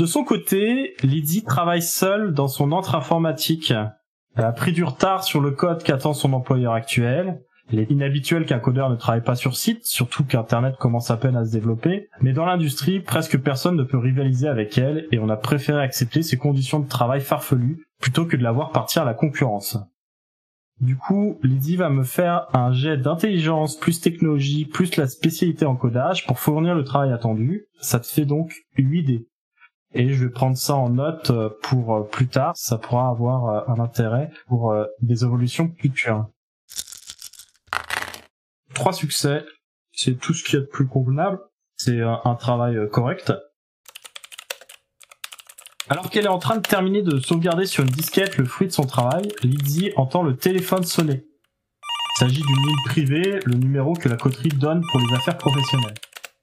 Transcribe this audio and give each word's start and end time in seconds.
De 0.00 0.06
son 0.06 0.24
côté, 0.24 0.94
Lydie 1.02 1.44
travaille 1.44 1.82
seule 1.82 2.32
dans 2.32 2.48
son 2.48 2.72
entre 2.72 2.94
informatique. 2.94 3.74
Elle 4.34 4.44
a 4.46 4.52
pris 4.52 4.72
du 4.72 4.82
retard 4.82 5.24
sur 5.24 5.42
le 5.42 5.50
code 5.50 5.82
qu'attend 5.82 6.14
son 6.14 6.32
employeur 6.32 6.72
actuel. 6.72 7.42
Il 7.70 7.80
est 7.80 7.90
inhabituel 7.90 8.46
qu'un 8.46 8.60
codeur 8.60 8.88
ne 8.88 8.96
travaille 8.96 9.22
pas 9.22 9.34
sur 9.34 9.56
site, 9.56 9.84
surtout 9.84 10.24
qu'Internet 10.24 10.76
commence 10.78 11.10
à 11.10 11.18
peine 11.18 11.36
à 11.36 11.44
se 11.44 11.52
développer. 11.52 12.08
Mais 12.22 12.32
dans 12.32 12.46
l'industrie, 12.46 13.00
presque 13.00 13.38
personne 13.42 13.76
ne 13.76 13.82
peut 13.82 13.98
rivaliser 13.98 14.48
avec 14.48 14.78
elle 14.78 15.06
et 15.12 15.18
on 15.18 15.28
a 15.28 15.36
préféré 15.36 15.82
accepter 15.82 16.22
ses 16.22 16.38
conditions 16.38 16.80
de 16.80 16.88
travail 16.88 17.20
farfelues 17.20 17.84
plutôt 18.00 18.24
que 18.24 18.38
de 18.38 18.42
la 18.42 18.52
voir 18.52 18.72
partir 18.72 19.02
à 19.02 19.04
la 19.04 19.12
concurrence. 19.12 19.76
Du 20.80 20.96
coup, 20.96 21.38
Lydie 21.42 21.76
va 21.76 21.90
me 21.90 22.04
faire 22.04 22.46
un 22.54 22.72
jet 22.72 22.96
d'intelligence 22.96 23.78
plus 23.78 24.00
technologie 24.00 24.64
plus 24.64 24.96
la 24.96 25.06
spécialité 25.06 25.66
en 25.66 25.76
codage 25.76 26.26
pour 26.26 26.38
fournir 26.38 26.74
le 26.74 26.84
travail 26.84 27.12
attendu. 27.12 27.66
Ça 27.82 28.00
te 28.00 28.06
fait 28.06 28.24
donc 28.24 28.54
8 28.78 29.02
dés 29.02 29.29
et 29.92 30.12
je 30.12 30.24
vais 30.24 30.30
prendre 30.30 30.56
ça 30.56 30.76
en 30.76 30.90
note 30.90 31.30
euh, 31.30 31.50
pour 31.62 31.94
euh, 31.94 32.02
plus 32.02 32.28
tard. 32.28 32.56
Ça 32.56 32.78
pourra 32.78 33.08
avoir 33.08 33.46
euh, 33.46 33.72
un 33.72 33.80
intérêt 33.80 34.30
pour 34.46 34.74
des 35.00 35.24
évolutions 35.24 35.72
futures. 35.78 36.26
Trois 38.74 38.92
succès, 38.92 39.44
c'est 39.92 40.18
tout 40.18 40.32
ce 40.32 40.44
qu'il 40.44 40.54
y 40.54 40.56
a 40.58 40.60
de 40.60 40.70
plus 40.70 40.86
convenable. 40.86 41.40
C'est 41.76 42.00
un 42.02 42.34
travail 42.34 42.76
correct. 42.90 43.32
Alors 45.88 46.10
qu'elle 46.10 46.26
est 46.26 46.28
en 46.28 46.38
train 46.38 46.56
de 46.56 46.62
terminer 46.62 47.02
de 47.02 47.18
sauvegarder 47.18 47.64
sur 47.64 47.84
une 47.84 47.90
disquette 47.90 48.36
le 48.36 48.44
fruit 48.44 48.68
de 48.68 48.72
son 48.72 48.84
travail, 48.84 49.28
Lydie 49.42 49.92
entend 49.96 50.22
le 50.22 50.36
téléphone 50.36 50.84
sonner. 50.84 51.24
Il 52.16 52.18
s'agit 52.18 52.42
d'une 52.42 52.66
ligne 52.66 52.84
privée, 52.84 53.40
le 53.46 53.54
numéro 53.54 53.94
que 53.94 54.10
la 54.10 54.16
coterie 54.16 54.50
donne 54.50 54.82
pour 54.90 55.00
les 55.00 55.16
affaires 55.16 55.38
professionnelles. 55.38 55.94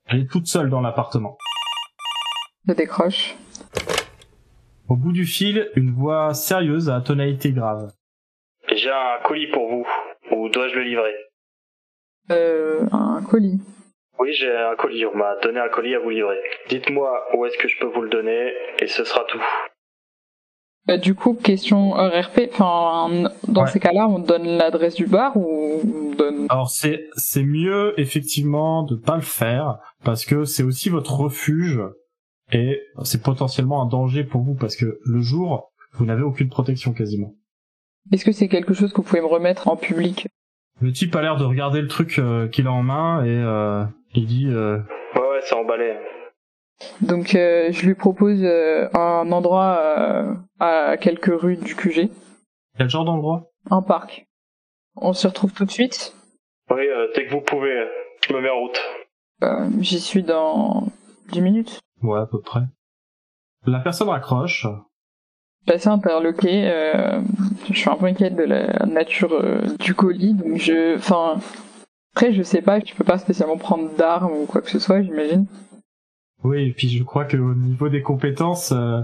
Elle 0.07 0.21
est 0.21 0.29
toute 0.29 0.47
seule 0.47 0.71
dans 0.71 0.81
l'appartement. 0.81 1.37
Je 2.67 2.73
décroche. 2.73 3.35
Au 4.89 4.95
bout 4.95 5.11
du 5.11 5.25
fil, 5.25 5.69
une 5.75 5.91
voix 5.91 6.33
sérieuse 6.33 6.89
à 6.89 7.01
tonalité 7.01 7.51
grave. 7.51 7.91
J'ai 8.73 8.89
un 8.89 9.19
colis 9.23 9.47
pour 9.51 9.69
vous. 9.69 9.87
Où 10.31 10.49
dois-je 10.49 10.75
le 10.75 10.83
livrer 10.83 11.13
Euh, 12.31 12.85
un 12.91 13.21
colis. 13.21 13.59
Oui, 14.19 14.33
j'ai 14.33 14.51
un 14.51 14.75
colis. 14.75 15.05
On 15.05 15.15
m'a 15.15 15.35
donné 15.41 15.59
un 15.59 15.69
colis 15.69 15.95
à 15.95 15.99
vous 15.99 16.09
livrer. 16.09 16.39
Dites-moi 16.69 17.27
où 17.35 17.45
est-ce 17.45 17.57
que 17.57 17.67
je 17.67 17.77
peux 17.79 17.87
vous 17.87 18.01
le 18.01 18.09
donner 18.09 18.53
et 18.79 18.87
ce 18.87 19.03
sera 19.03 19.23
tout. 19.25 19.43
Euh, 20.89 20.97
du 20.97 21.15
coup, 21.15 21.33
question 21.33 21.91
RRP. 21.91 22.49
Enfin, 22.53 23.29
dans 23.47 23.65
ces 23.67 23.79
cas-là, 23.79 24.07
on 24.07 24.19
donne 24.19 24.45
l'adresse 24.57 24.95
du 24.95 25.05
bar 25.05 25.35
ou 25.35 25.81
on 25.83 26.15
donne. 26.15 26.47
Alors 26.49 26.69
c'est 26.69 27.09
c'est 27.15 27.43
mieux 27.43 27.93
effectivement 27.99 28.83
de 28.83 28.95
pas 28.95 29.15
le 29.15 29.21
faire 29.21 29.79
parce 30.03 30.25
que 30.25 30.45
c'est 30.45 30.63
aussi 30.63 30.89
votre 30.89 31.13
refuge 31.19 31.81
et 32.51 32.81
c'est 33.03 33.21
potentiellement 33.21 33.81
un 33.81 33.87
danger 33.87 34.23
pour 34.23 34.41
vous 34.41 34.55
parce 34.55 34.75
que 34.75 34.99
le 35.03 35.21
jour, 35.21 35.71
vous 35.93 36.05
n'avez 36.05 36.23
aucune 36.23 36.49
protection 36.49 36.93
quasiment. 36.93 37.33
Est-ce 38.11 38.23
que 38.23 38.31
c'est 38.31 38.47
quelque 38.47 38.73
chose 38.73 38.91
que 38.91 38.97
vous 38.97 39.03
pouvez 39.03 39.21
me 39.21 39.27
remettre 39.27 39.67
en 39.67 39.75
public? 39.75 40.27
Le 40.79 40.91
type 40.91 41.15
a 41.15 41.21
l'air 41.21 41.37
de 41.37 41.43
regarder 41.43 41.81
le 41.81 41.87
truc 41.87 42.19
euh, 42.19 42.47
qu'il 42.47 42.67
a 42.67 42.71
en 42.71 42.83
main 42.83 43.23
et 43.25 43.29
euh, 43.29 43.83
il 44.13 44.27
dit 44.27 44.45
euh... 44.47 44.77
Ouais 45.15 45.21
ouais 45.21 45.39
c'est 45.41 45.55
emballé. 45.55 45.95
Donc 47.01 47.33
euh, 47.35 47.71
je 47.71 47.85
lui 47.85 47.95
propose 47.95 48.43
un 48.45 49.31
endroit 49.31 50.37
à 50.59 50.97
quelques 50.97 51.33
rues 51.33 51.57
du 51.57 51.75
QG. 51.75 52.09
Quel 52.77 52.89
genre 52.89 53.05
d'endroit? 53.05 53.49
Un 53.71 53.81
parc. 53.81 54.27
On 54.95 55.13
se 55.13 55.27
retrouve 55.27 55.51
tout 55.53 55.65
de 55.65 55.71
suite? 55.71 56.15
Oui, 56.69 56.85
dès 57.15 57.25
que 57.25 57.31
vous 57.31 57.41
pouvez, 57.41 57.87
je 58.27 58.33
me 58.33 58.41
mets 58.41 58.49
en 58.49 58.59
route. 58.59 58.79
J'y 59.81 59.99
suis 59.99 60.21
dans 60.21 60.87
10 61.31 61.41
minutes. 61.41 61.79
Ouais, 62.03 62.19
à 62.19 62.25
peu 62.25 62.39
près. 62.39 62.61
La 63.65 63.79
personne 63.79 64.09
raccroche. 64.09 64.67
Je 65.65 65.71
suis 65.71 65.75
assez 65.75 65.89
interloqué. 65.89 66.69
Euh, 66.69 67.21
je 67.69 67.77
suis 67.77 67.89
un 67.89 67.95
peu 67.95 68.05
inquiète 68.05 68.35
de 68.35 68.43
la 68.43 68.85
nature 68.85 69.33
euh, 69.33 69.61
du 69.79 69.93
colis, 69.93 70.33
donc 70.33 70.57
je. 70.57 70.95
Enfin. 70.95 71.39
Après, 72.15 72.33
je 72.33 72.41
sais 72.41 72.63
pas, 72.63 72.81
tu 72.81 72.95
peux 72.95 73.03
pas 73.03 73.19
spécialement 73.19 73.57
prendre 73.57 73.95
d'armes 73.95 74.31
ou 74.31 74.45
quoi 74.47 74.61
que 74.61 74.71
ce 74.71 74.79
soit, 74.79 75.03
j'imagine. 75.03 75.45
Oui, 76.43 76.69
et 76.69 76.73
puis 76.73 76.89
je 76.89 77.03
crois 77.03 77.25
que 77.25 77.37
au 77.37 77.53
niveau 77.53 77.89
des 77.89 78.01
compétences. 78.01 78.71
Euh... 78.71 79.01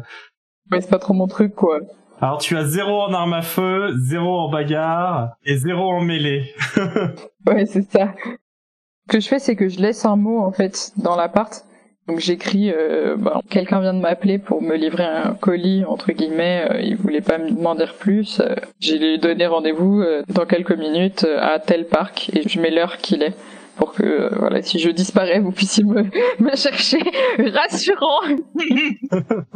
Ouais, 0.71 0.81
c'est 0.81 0.89
pas 0.89 0.97
trop 0.97 1.13
mon 1.13 1.27
truc, 1.27 1.53
quoi. 1.53 1.79
Alors 2.21 2.37
tu 2.37 2.55
as 2.57 2.65
zéro 2.65 3.01
en 3.01 3.13
arme 3.13 3.33
à 3.33 3.41
feu, 3.41 3.93
zéro 3.97 4.39
en 4.39 4.49
bagarre 4.49 5.35
et 5.45 5.57
zéro 5.57 5.91
en 5.91 6.01
mêlée. 6.01 6.53
ouais, 7.47 7.65
c'est 7.65 7.83
ça. 7.83 8.13
Ce 8.23 9.07
que 9.09 9.19
je 9.19 9.27
fais, 9.27 9.39
c'est 9.39 9.55
que 9.55 9.67
je 9.67 9.79
laisse 9.79 10.05
un 10.05 10.15
mot 10.15 10.39
en 10.39 10.51
fait 10.51 10.93
dans 10.97 11.15
l'appart 11.15 11.65
donc 12.07 12.19
j'écris, 12.19 12.69
euh, 12.69 13.15
bah, 13.17 13.41
quelqu'un 13.49 13.79
vient 13.79 13.93
de 13.93 13.99
m'appeler 13.99 14.37
pour 14.37 14.61
me 14.61 14.75
livrer 14.75 15.05
un 15.05 15.35
colis 15.35 15.85
entre 15.85 16.11
guillemets. 16.11 16.67
Euh, 16.69 16.81
il 16.81 16.97
voulait 16.97 17.21
pas 17.21 17.37
me 17.37 17.49
demander 17.49 17.85
plus. 17.97 18.41
Euh, 18.41 18.55
j'ai 18.79 19.17
donné 19.17 19.47
rendez-vous 19.47 20.01
euh, 20.01 20.23
dans 20.27 20.45
quelques 20.45 20.77
minutes 20.77 21.25
à 21.39 21.59
tel 21.59 21.85
parc 21.87 22.29
et 22.35 22.47
je 22.47 22.59
mets 22.59 22.71
l'heure 22.71 22.97
qu'il 22.97 23.23
est 23.23 23.35
pour 23.77 23.93
que 23.93 24.29
voilà 24.37 24.61
si 24.61 24.79
je 24.79 24.89
disparais 24.89 25.39
vous 25.39 25.51
puissiez 25.51 25.85
me, 25.85 26.03
me 26.39 26.55
chercher. 26.55 26.99
Rassurant. 27.39 28.19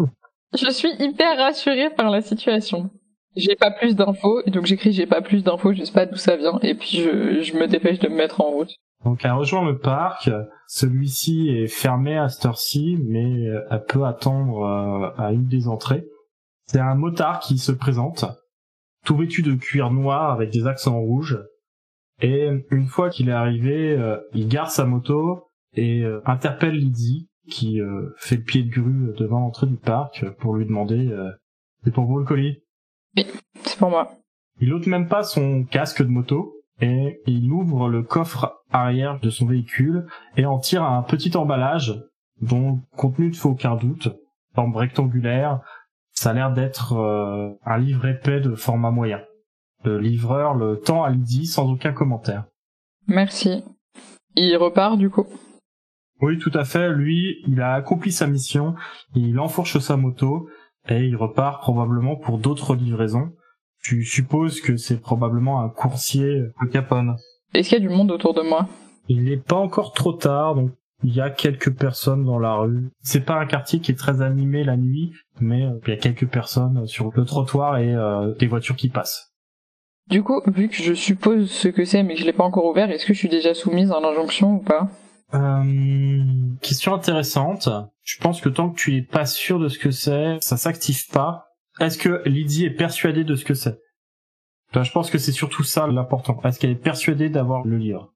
je 0.58 0.70
suis 0.70 0.92
hyper 1.00 1.38
rassurée 1.38 1.90
par 1.90 2.10
la 2.10 2.22
situation. 2.22 2.90
J'ai 3.38 3.56
pas 3.56 3.72
plus 3.72 3.96
d'infos, 3.96 4.42
donc 4.48 4.66
j'écris 4.66 4.92
j'ai 4.92 5.06
pas 5.06 5.22
plus 5.22 5.44
d'infos, 5.44 5.74
je 5.74 5.84
sais 5.84 5.94
pas 5.94 6.06
d'où 6.06 6.18
ça 6.18 6.36
vient, 6.36 6.60
et 6.62 6.76
puis 6.76 6.98
je, 6.98 7.42
je 7.42 7.54
me 7.56 7.68
dépêche 7.68 8.00
de 8.00 8.10
me 8.10 8.16
mettre 8.16 8.42
en 8.42 8.52
route. 8.52 8.74
Donc 9.06 9.24
elle 9.24 9.32
rejoint 9.32 9.66
le 9.66 9.78
parc. 9.78 10.30
Celui-ci 10.68 11.50
est 11.50 11.68
fermé 11.68 12.18
à 12.18 12.30
cette 12.30 12.46
heure-ci, 12.46 12.98
mais 13.06 13.46
elle 13.70 13.84
peut 13.88 14.06
attendre 14.06 14.64
euh, 14.64 15.10
à 15.18 15.32
une 15.32 15.46
des 15.46 15.68
entrées. 15.68 16.06
C'est 16.66 16.80
un 16.80 16.96
motard 16.96 17.40
qui 17.40 17.58
se 17.58 17.72
présente, 17.72 18.26
tout 19.06 19.16
vêtu 19.16 19.44
de 19.44 19.54
cuir 19.54 19.92
noir 19.92 20.34
avec 20.34 20.52
des 20.52 20.68
accents 20.68 21.00
rouges. 21.00 21.40
Et 22.22 22.50
une 22.72 22.88
fois 22.88 23.10
qu'il 23.10 23.30
est 23.30 23.34
arrivé, 23.34 23.92
euh, 23.92 24.18
il 24.34 24.48
garde 24.48 24.72
sa 24.72 24.86
moto 24.86 25.48
et 25.74 26.02
euh, 26.02 26.22
interpelle 26.26 26.76
Lydie, 26.76 27.30
qui 27.50 27.80
fait 28.18 28.36
le 28.36 28.44
pied 28.44 28.64
de 28.64 28.70
grue 28.70 29.14
devant 29.18 29.40
l'entrée 29.40 29.68
du 29.68 29.78
parc 29.78 30.30
pour 30.32 30.56
lui 30.56 30.66
demander 30.66 31.16
c'est 31.86 31.94
pour 31.94 32.04
vous 32.04 32.20
le 32.20 32.26
colis? 32.26 32.62
Oui, 33.18 33.26
c'est 33.64 33.80
pour 33.80 33.90
moi. 33.90 34.12
Il 34.62 34.74
ôte 34.74 34.88
même 34.88 35.08
pas 35.08 35.24
son 35.24 35.64
casque 35.64 36.04
de 36.04 36.08
moto 36.08 36.54
et 36.80 37.22
il 37.26 37.52
ouvre 37.52 37.90
le 37.90 38.04
coffre 38.04 38.62
arrière 38.72 39.20
de 39.20 39.30
son 39.30 39.48
véhicule 39.48 40.06
et 40.36 40.46
en 40.46 40.60
tire 40.60 40.84
un 40.84 41.02
petit 41.02 41.36
emballage 41.36 42.04
dont 42.42 42.74
le 42.74 42.98
contenu 42.98 43.30
ne 43.30 43.34
fait 43.34 43.48
aucun 43.48 43.76
doute, 43.76 44.10
forme 44.54 44.76
rectangulaire. 44.76 45.62
Ça 46.12 46.32
a 46.32 46.34
l'air 46.34 46.52
d'être 46.54 46.94
euh, 46.94 47.50
un 47.66 47.78
livre 47.78 48.06
épais 48.08 48.40
de 48.40 48.56
format 48.56 48.92
moyen. 48.92 49.22
Le 49.84 50.00
livreur 50.00 50.54
le 50.54 50.80
tend 50.80 51.04
à 51.04 51.10
Lydie 51.10 51.46
sans 51.46 51.72
aucun 51.72 51.94
commentaire. 51.94 52.46
Merci. 53.08 53.64
Il 54.36 54.56
repart 54.58 54.98
du 54.98 55.10
coup 55.10 55.26
Oui, 56.22 56.38
tout 56.38 56.52
à 56.54 56.66
fait. 56.66 56.92
Lui, 56.92 57.38
il 57.48 57.62
a 57.62 57.74
accompli 57.74 58.12
sa 58.12 58.28
mission, 58.28 58.76
il 59.16 59.40
enfourche 59.40 59.80
sa 59.80 59.98
moto 59.98 60.50
et 60.90 61.06
il 61.06 61.16
repart 61.16 61.62
probablement 61.62 62.16
pour 62.16 62.38
d'autres 62.38 62.76
livraisons 62.76 63.32
tu 63.88 64.04
supposes 64.04 64.60
que 64.60 64.76
c'est 64.76 65.00
probablement 65.00 65.62
un 65.62 65.70
coursier 65.70 66.44
à 66.60 66.68
Capone. 66.68 67.16
Est-ce 67.54 67.70
qu'il 67.70 67.82
y 67.82 67.86
a 67.86 67.88
du 67.88 67.94
monde 67.94 68.12
autour 68.12 68.34
de 68.34 68.42
moi? 68.42 68.68
Il 69.08 69.24
n'est 69.24 69.38
pas 69.38 69.56
encore 69.56 69.94
trop 69.94 70.12
tard, 70.12 70.56
donc 70.56 70.72
il 71.04 71.16
y 71.16 71.22
a 71.22 71.30
quelques 71.30 71.74
personnes 71.74 72.26
dans 72.26 72.38
la 72.38 72.56
rue. 72.56 72.90
C'est 73.02 73.24
pas 73.24 73.40
un 73.40 73.46
quartier 73.46 73.80
qui 73.80 73.92
est 73.92 73.96
très 73.96 74.22
animé 74.22 74.66
la 74.66 74.76
nuit, 74.76 75.14
mais 75.40 75.64
euh, 75.64 75.80
il 75.86 75.92
y 75.92 75.94
a 75.94 75.98
quelques 75.98 76.28
personnes 76.28 76.86
sur 76.86 77.12
le 77.16 77.24
trottoir 77.24 77.78
et 77.78 77.96
euh, 77.96 78.34
des 78.36 78.48
voitures 78.48 78.76
qui 78.76 78.90
passent. 78.90 79.32
Du 80.10 80.22
coup, 80.22 80.42
vu 80.48 80.68
que 80.68 80.76
je 80.76 80.94
suppose 80.94 81.50
ce 81.50 81.70
que 81.70 81.86
c'est 81.86 82.04
mais 82.04 82.16
que 82.16 82.20
je 82.20 82.26
l'ai 82.26 82.34
pas 82.34 82.44
encore 82.44 82.66
ouvert, 82.66 82.92
est-ce 82.92 83.06
que 83.06 83.14
je 83.14 83.20
suis 83.20 83.30
déjà 83.30 83.54
soumise 83.54 83.92
à 83.92 84.02
l'injonction 84.02 84.56
ou 84.56 84.60
pas? 84.60 84.90
Euh, 85.34 85.74
question 86.62 86.94
intéressante. 86.94 87.70
Je 88.04 88.18
pense 88.20 88.40
que 88.42 88.50
tant 88.50 88.70
que 88.70 88.80
tu 88.80 88.96
es 88.96 89.02
pas 89.02 89.26
sûr 89.26 89.60
de 89.60 89.68
ce 89.68 89.78
que 89.78 89.92
c'est, 89.92 90.38
ça 90.42 90.58
s'active 90.58 91.08
pas? 91.08 91.48
Est-ce 91.80 91.98
que 91.98 92.22
Lydie 92.26 92.66
est 92.66 92.72
persuadée 92.72 93.24
de 93.24 93.36
ce 93.36 93.46
que 93.46 93.54
c'est? 93.54 93.80
Toi, 94.72 94.84
Je 94.84 94.92
pense 94.92 95.10
que 95.10 95.18
c'est 95.18 95.32
surtout 95.32 95.64
ça 95.64 95.88
l'important. 95.88 96.40
Est-ce 96.44 96.60
qu'elle 96.60 96.72
est 96.72 96.76
persuadée 96.76 97.30
d'avoir 97.30 97.66
le 97.66 97.78
livre? 97.78 98.14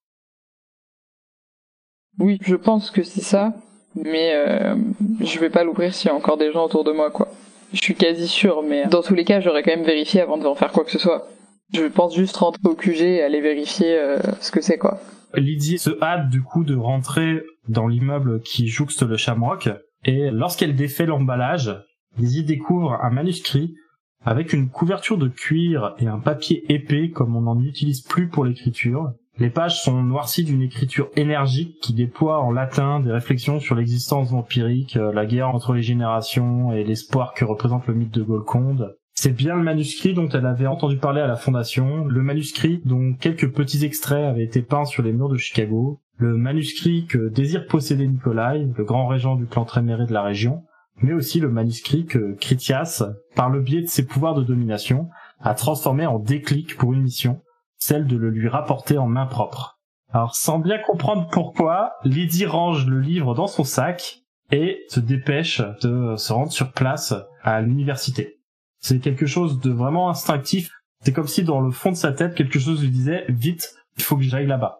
Oui, 2.19 2.37
je 2.41 2.55
pense 2.55 2.91
que 2.91 3.03
c'est 3.03 3.21
ça, 3.21 3.53
mais 3.95 4.33
euh, 4.33 4.75
je 5.21 5.39
vais 5.39 5.49
pas 5.49 5.63
l'ouvrir 5.63 5.93
s'il 5.93 6.09
y 6.09 6.11
a 6.11 6.15
encore 6.15 6.37
des 6.37 6.51
gens 6.51 6.65
autour 6.65 6.83
de 6.83 6.91
moi, 6.91 7.09
quoi. 7.09 7.29
Je 7.73 7.81
suis 7.81 7.95
quasi 7.95 8.27
sûre, 8.27 8.63
mais 8.63 8.85
dans 8.87 9.01
tous 9.01 9.15
les 9.15 9.23
cas, 9.23 9.39
j'aurais 9.39 9.63
quand 9.63 9.71
même 9.71 9.85
vérifié 9.85 10.19
avant 10.19 10.37
de 10.37 10.53
faire 10.55 10.71
quoi 10.73 10.83
que 10.83 10.91
ce 10.91 10.99
soit. 10.99 11.27
Je 11.73 11.85
pense 11.85 12.15
juste 12.15 12.37
rentrer 12.37 12.61
au 12.65 12.75
QG 12.75 13.01
et 13.01 13.23
aller 13.23 13.41
vérifier 13.41 13.97
euh, 13.97 14.17
ce 14.39 14.51
que 14.51 14.61
c'est, 14.61 14.77
quoi. 14.77 14.99
Lydie 15.33 15.77
se 15.77 15.91
hâte 16.01 16.29
du 16.29 16.41
coup 16.41 16.63
de 16.63 16.75
rentrer 16.75 17.43
dans 17.69 17.87
l'immeuble 17.87 18.41
qui 18.41 18.67
jouxte 18.67 19.03
le 19.03 19.15
Shamrock 19.15 19.69
et 20.03 20.29
lorsqu'elle 20.31 20.75
défait 20.75 21.05
l'emballage, 21.05 21.71
Lydie 22.17 22.43
découvre 22.43 22.99
un 23.01 23.09
manuscrit 23.09 23.75
avec 24.23 24.53
une 24.53 24.69
couverture 24.69 25.17
de 25.17 25.27
cuir 25.27 25.95
et 25.99 26.07
un 26.07 26.19
papier 26.19 26.63
épais 26.71 27.09
comme 27.09 27.35
on 27.35 27.41
n'en 27.41 27.61
utilise 27.61 28.01
plus 28.01 28.27
pour 28.27 28.45
l'écriture. 28.45 29.13
Les 29.37 29.49
pages 29.49 29.81
sont 29.81 30.03
noircies 30.03 30.43
d'une 30.43 30.61
écriture 30.61 31.09
énergique 31.15 31.79
qui 31.81 31.93
déploie 31.93 32.41
en 32.41 32.51
latin 32.51 32.99
des 32.99 33.11
réflexions 33.11 33.59
sur 33.59 33.75
l'existence 33.75 34.31
vampirique, 34.31 34.97
euh, 34.97 35.13
la 35.13 35.25
guerre 35.25 35.49
entre 35.49 35.73
les 35.73 35.81
générations 35.81 36.73
et 36.73 36.83
l'espoir 36.83 37.33
que 37.33 37.45
représente 37.45 37.87
le 37.87 37.93
mythe 37.93 38.13
de 38.13 38.21
Golconde. 38.21 38.95
C'est 39.23 39.33
bien 39.33 39.55
le 39.55 39.61
manuscrit 39.61 40.15
dont 40.15 40.27
elle 40.29 40.47
avait 40.47 40.65
entendu 40.65 40.97
parler 40.97 41.21
à 41.21 41.27
la 41.27 41.35
fondation, 41.35 42.05
le 42.05 42.23
manuscrit 42.23 42.81
dont 42.85 43.13
quelques 43.13 43.53
petits 43.53 43.85
extraits 43.85 44.25
avaient 44.25 44.43
été 44.43 44.63
peints 44.63 44.85
sur 44.85 45.03
les 45.03 45.13
murs 45.13 45.29
de 45.29 45.37
Chicago, 45.37 46.01
le 46.17 46.37
manuscrit 46.37 47.05
que 47.05 47.29
désire 47.29 47.67
posséder 47.67 48.07
Nikolai, 48.07 48.67
le 48.75 48.83
grand 48.83 49.05
régent 49.05 49.35
du 49.35 49.45
clan 49.45 49.63
Tréméré 49.63 50.07
de 50.07 50.11
la 50.11 50.23
région, 50.23 50.63
mais 51.03 51.13
aussi 51.13 51.39
le 51.39 51.49
manuscrit 51.49 52.07
que 52.07 52.33
Critias, 52.33 53.03
par 53.35 53.51
le 53.51 53.61
biais 53.61 53.83
de 53.83 53.87
ses 53.87 54.07
pouvoirs 54.07 54.33
de 54.33 54.41
domination, 54.41 55.07
a 55.39 55.53
transformé 55.53 56.07
en 56.07 56.17
déclic 56.17 56.75
pour 56.75 56.91
une 56.91 57.03
mission, 57.03 57.43
celle 57.77 58.07
de 58.07 58.17
le 58.17 58.31
lui 58.31 58.47
rapporter 58.47 58.97
en 58.97 59.05
main 59.05 59.27
propre. 59.27 59.77
Alors 60.11 60.33
sans 60.33 60.57
bien 60.57 60.79
comprendre 60.79 61.27
pourquoi, 61.31 61.91
Lydie 62.05 62.47
range 62.47 62.87
le 62.87 62.99
livre 62.99 63.35
dans 63.35 63.45
son 63.45 63.65
sac 63.65 64.23
et 64.51 64.79
se 64.89 64.99
dépêche 64.99 65.61
de 65.83 66.15
se 66.17 66.33
rendre 66.33 66.51
sur 66.51 66.71
place 66.71 67.13
à 67.43 67.61
l'université. 67.61 68.40
C'est 68.81 68.99
quelque 68.99 69.25
chose 69.25 69.59
de 69.59 69.71
vraiment 69.71 70.09
instinctif. 70.09 70.71
C'est 71.03 71.13
comme 71.13 71.27
si 71.27 71.43
dans 71.43 71.61
le 71.61 71.71
fond 71.71 71.91
de 71.91 71.95
sa 71.95 72.11
tête, 72.11 72.35
quelque 72.35 72.59
chose 72.59 72.81
lui 72.81 72.89
disait 72.89 73.25
vite, 73.29 73.75
il 73.97 74.03
faut 74.03 74.17
que 74.17 74.23
j'aille 74.23 74.47
là-bas. 74.47 74.79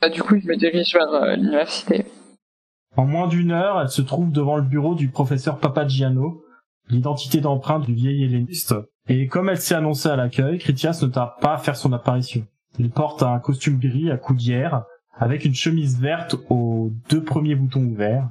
Bah, 0.00 0.08
du 0.08 0.22
coup, 0.22 0.36
je 0.38 0.46
me 0.46 0.56
dirige 0.56 0.94
vers 0.94 1.12
euh, 1.12 1.36
l'université. 1.36 2.06
En 2.96 3.04
moins 3.04 3.28
d'une 3.28 3.52
heure, 3.52 3.80
elle 3.80 3.88
se 3.88 4.02
trouve 4.02 4.30
devant 4.30 4.56
le 4.56 4.62
bureau 4.62 4.94
du 4.94 5.08
professeur 5.08 5.58
Papagiano, 5.58 6.44
l'identité 6.88 7.40
d'emprunt 7.40 7.80
du 7.80 7.94
vieil 7.94 8.24
helléniste. 8.24 8.74
Et 9.08 9.26
comme 9.26 9.48
elle 9.48 9.60
s'est 9.60 9.74
annoncée 9.74 10.08
à 10.08 10.16
l'accueil, 10.16 10.58
Critias 10.58 11.00
ne 11.02 11.08
tarde 11.08 11.32
pas 11.40 11.54
à 11.54 11.58
faire 11.58 11.76
son 11.76 11.92
apparition. 11.92 12.46
Il 12.78 12.90
porte 12.90 13.22
un 13.22 13.38
costume 13.38 13.78
gris 13.78 14.10
à 14.10 14.16
coudière, 14.16 14.84
avec 15.14 15.44
une 15.44 15.54
chemise 15.54 16.00
verte 16.00 16.36
aux 16.48 16.92
deux 17.08 17.22
premiers 17.22 17.54
boutons 17.54 17.84
ouverts. 17.84 18.28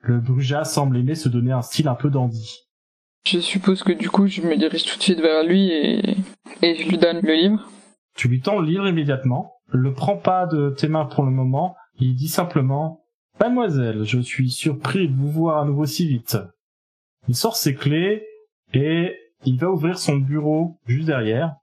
Le 0.00 0.18
Bruja 0.18 0.64
semble 0.64 0.96
aimer 0.96 1.14
se 1.14 1.28
donner 1.28 1.52
un 1.52 1.62
style 1.62 1.88
un 1.88 1.94
peu 1.94 2.10
dandy. 2.10 2.66
Je 3.24 3.38
suppose 3.38 3.82
que 3.82 3.92
du 3.92 4.10
coup, 4.10 4.26
je 4.26 4.42
me 4.42 4.56
dirige 4.56 4.84
tout 4.84 4.98
de 4.98 5.02
suite 5.02 5.20
vers 5.20 5.44
lui 5.44 5.70
et, 5.70 6.16
et 6.62 6.74
je 6.74 6.88
lui 6.88 6.98
donne 6.98 7.20
le 7.22 7.34
livre. 7.34 7.68
Tu 8.16 8.28
lui 8.28 8.40
tends 8.40 8.58
le 8.58 8.66
livre 8.66 8.88
immédiatement, 8.88 9.54
le 9.68 9.92
prends 9.92 10.16
pas 10.16 10.46
de 10.46 10.70
tes 10.70 10.88
mains 10.88 11.06
pour 11.06 11.24
le 11.24 11.30
moment, 11.30 11.76
il 11.98 12.14
dit 12.14 12.28
simplement 12.28 13.04
Mademoiselle, 13.40 14.04
je 14.04 14.20
suis 14.20 14.50
surpris 14.50 15.08
de 15.08 15.14
vous 15.14 15.30
voir 15.30 15.62
à 15.62 15.64
nouveau 15.64 15.86
si 15.86 16.06
vite. 16.06 16.36
Il 17.28 17.34
sort 17.34 17.56
ses 17.56 17.74
clés 17.74 18.26
et 18.74 19.16
il 19.44 19.58
va 19.58 19.70
ouvrir 19.70 19.98
son 19.98 20.16
bureau 20.16 20.78
juste 20.86 21.06
derrière 21.06 21.56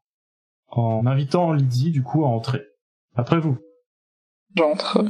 en 0.71 1.05
invitant 1.05 1.53
Lydie 1.53 1.91
du 1.91 2.03
coup 2.03 2.25
à 2.25 2.27
entrer. 2.27 2.63
Après 3.15 3.39
vous. 3.39 3.57
J'entre. 4.55 5.05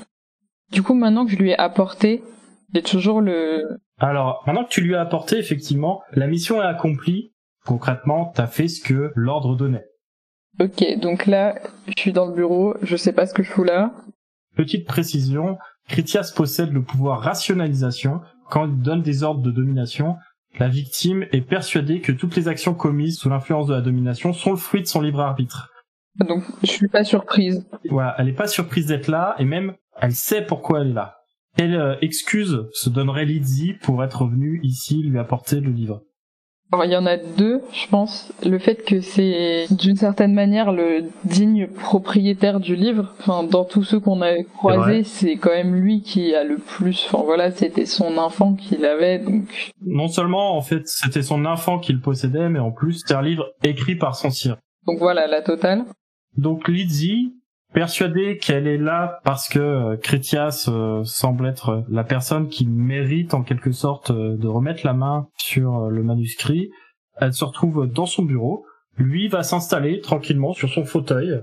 Du 0.71 0.83
coup, 0.83 0.93
maintenant 0.93 1.25
que 1.25 1.31
je 1.31 1.37
lui 1.37 1.51
ai 1.51 1.57
apporté, 1.57 2.23
j'ai 2.73 2.81
toujours 2.81 3.21
le... 3.21 3.79
Alors, 3.99 4.43
maintenant 4.45 4.63
que 4.63 4.69
tu 4.69 4.81
lui 4.81 4.95
as 4.95 5.01
apporté, 5.01 5.37
effectivement, 5.37 6.01
la 6.13 6.27
mission 6.27 6.61
est 6.61 6.65
accomplie. 6.65 7.33
Concrètement, 7.65 8.31
t'as 8.33 8.47
fait 8.47 8.67
ce 8.67 8.81
que 8.81 9.11
l'ordre 9.15 9.55
donnait. 9.55 9.85
Ok, 10.59 10.83
donc 10.99 11.25
là, 11.25 11.55
je 11.87 12.01
suis 12.01 12.13
dans 12.13 12.25
le 12.25 12.33
bureau, 12.33 12.75
je 12.81 12.95
sais 12.95 13.13
pas 13.13 13.25
ce 13.25 13.33
que 13.33 13.43
je 13.43 13.51
fous 13.51 13.63
là. 13.63 13.93
Petite 14.55 14.87
précision, 14.87 15.57
Critias 15.87 16.31
possède 16.35 16.71
le 16.71 16.83
pouvoir 16.83 17.21
rationalisation. 17.21 18.21
Quand 18.49 18.65
il 18.65 18.81
donne 18.81 19.01
des 19.01 19.23
ordres 19.23 19.41
de 19.41 19.51
domination, 19.51 20.15
la 20.57 20.67
victime 20.67 21.25
est 21.31 21.41
persuadée 21.41 22.01
que 22.01 22.11
toutes 22.11 22.35
les 22.35 22.47
actions 22.47 22.73
commises 22.73 23.19
sous 23.19 23.29
l'influence 23.29 23.67
de 23.67 23.73
la 23.73 23.81
domination 23.81 24.33
sont 24.33 24.51
le 24.51 24.57
fruit 24.57 24.81
de 24.81 24.87
son 24.87 25.01
libre 25.01 25.19
arbitre. 25.19 25.69
Donc, 26.15 26.43
je 26.63 26.71
suis 26.71 26.87
pas 26.87 27.03
surprise. 27.03 27.65
Voilà, 27.89 28.15
elle 28.17 28.29
est 28.29 28.33
pas 28.33 28.47
surprise 28.47 28.87
d'être 28.87 29.07
là, 29.07 29.35
et 29.37 29.45
même, 29.45 29.75
elle 30.01 30.13
sait 30.13 30.45
pourquoi 30.45 30.81
elle 30.81 30.89
est 30.89 30.93
là. 30.93 31.18
Quelle 31.57 31.75
euh, 31.75 31.95
excuse 32.01 32.65
se 32.73 32.89
donnerait 32.89 33.25
Lydie 33.25 33.73
pour 33.81 34.03
être 34.03 34.25
venue 34.25 34.59
ici 34.63 35.01
lui 35.03 35.19
apporter 35.19 35.59
le 35.59 35.71
livre? 35.71 36.01
Il 36.71 36.91
y 36.91 36.95
en 36.95 37.07
a 37.07 37.17
deux, 37.17 37.61
je 37.73 37.87
pense. 37.87 38.31
Le 38.45 38.59
fait 38.59 38.85
que 38.85 39.01
c'est 39.01 39.65
d'une 39.71 39.95
certaine 39.95 40.35
manière 40.35 40.71
le 40.71 41.05
digne 41.25 41.65
propriétaire 41.65 42.59
du 42.59 42.75
livre. 42.75 43.11
Enfin, 43.19 43.43
dans 43.43 43.65
tous 43.65 43.83
ceux 43.83 43.99
qu'on 43.99 44.21
a 44.21 44.43
croisés, 44.43 45.03
c'est 45.03 45.37
quand 45.37 45.49
même 45.49 45.73
lui 45.73 46.03
qui 46.03 46.35
a 46.35 46.43
le 46.43 46.57
plus. 46.57 47.07
Enfin 47.07 47.23
voilà, 47.25 47.49
c'était 47.49 47.87
son 47.87 48.17
enfant 48.19 48.53
qu'il 48.53 48.85
avait, 48.85 49.17
donc 49.17 49.71
Non 49.83 50.09
seulement, 50.09 50.55
en 50.55 50.61
fait, 50.61 50.83
c'était 50.85 51.23
son 51.23 51.45
enfant 51.45 51.79
qui 51.79 51.91
le 51.91 52.01
possédait, 52.01 52.49
mais 52.49 52.59
en 52.59 52.71
plus, 52.71 53.01
c'est 53.03 53.15
un 53.15 53.23
livre 53.23 53.47
écrit 53.63 53.95
par 53.95 54.15
son 54.15 54.29
sire. 54.29 54.57
donc 54.85 54.99
voilà 54.99 55.25
la 55.25 55.41
totale. 55.41 55.85
Donc 56.37 56.67
Lydie, 56.67 57.33
persuadée 57.73 58.37
qu'elle 58.37 58.67
est 58.67 58.77
là 58.77 59.19
parce 59.23 59.47
que 59.47 59.59
euh, 59.59 59.97
Critias 59.97 60.65
euh, 60.67 61.03
semble 61.03 61.47
être 61.47 61.83
la 61.89 62.03
personne 62.03 62.49
qui 62.49 62.65
mérite 62.65 63.33
en 63.33 63.43
quelque 63.43 63.71
sorte 63.71 64.11
euh, 64.11 64.37
de 64.37 64.47
remettre 64.47 64.85
la 64.85 64.93
main 64.93 65.27
sur 65.37 65.75
euh, 65.77 65.89
le 65.89 66.03
manuscrit, 66.03 66.69
elle 67.17 67.33
se 67.33 67.45
retrouve 67.45 67.87
dans 67.87 68.05
son 68.05 68.23
bureau. 68.23 68.65
Lui 68.97 69.27
va 69.27 69.43
s'installer 69.43 70.01
tranquillement 70.01 70.53
sur 70.53 70.69
son 70.69 70.83
fauteuil. 70.83 71.41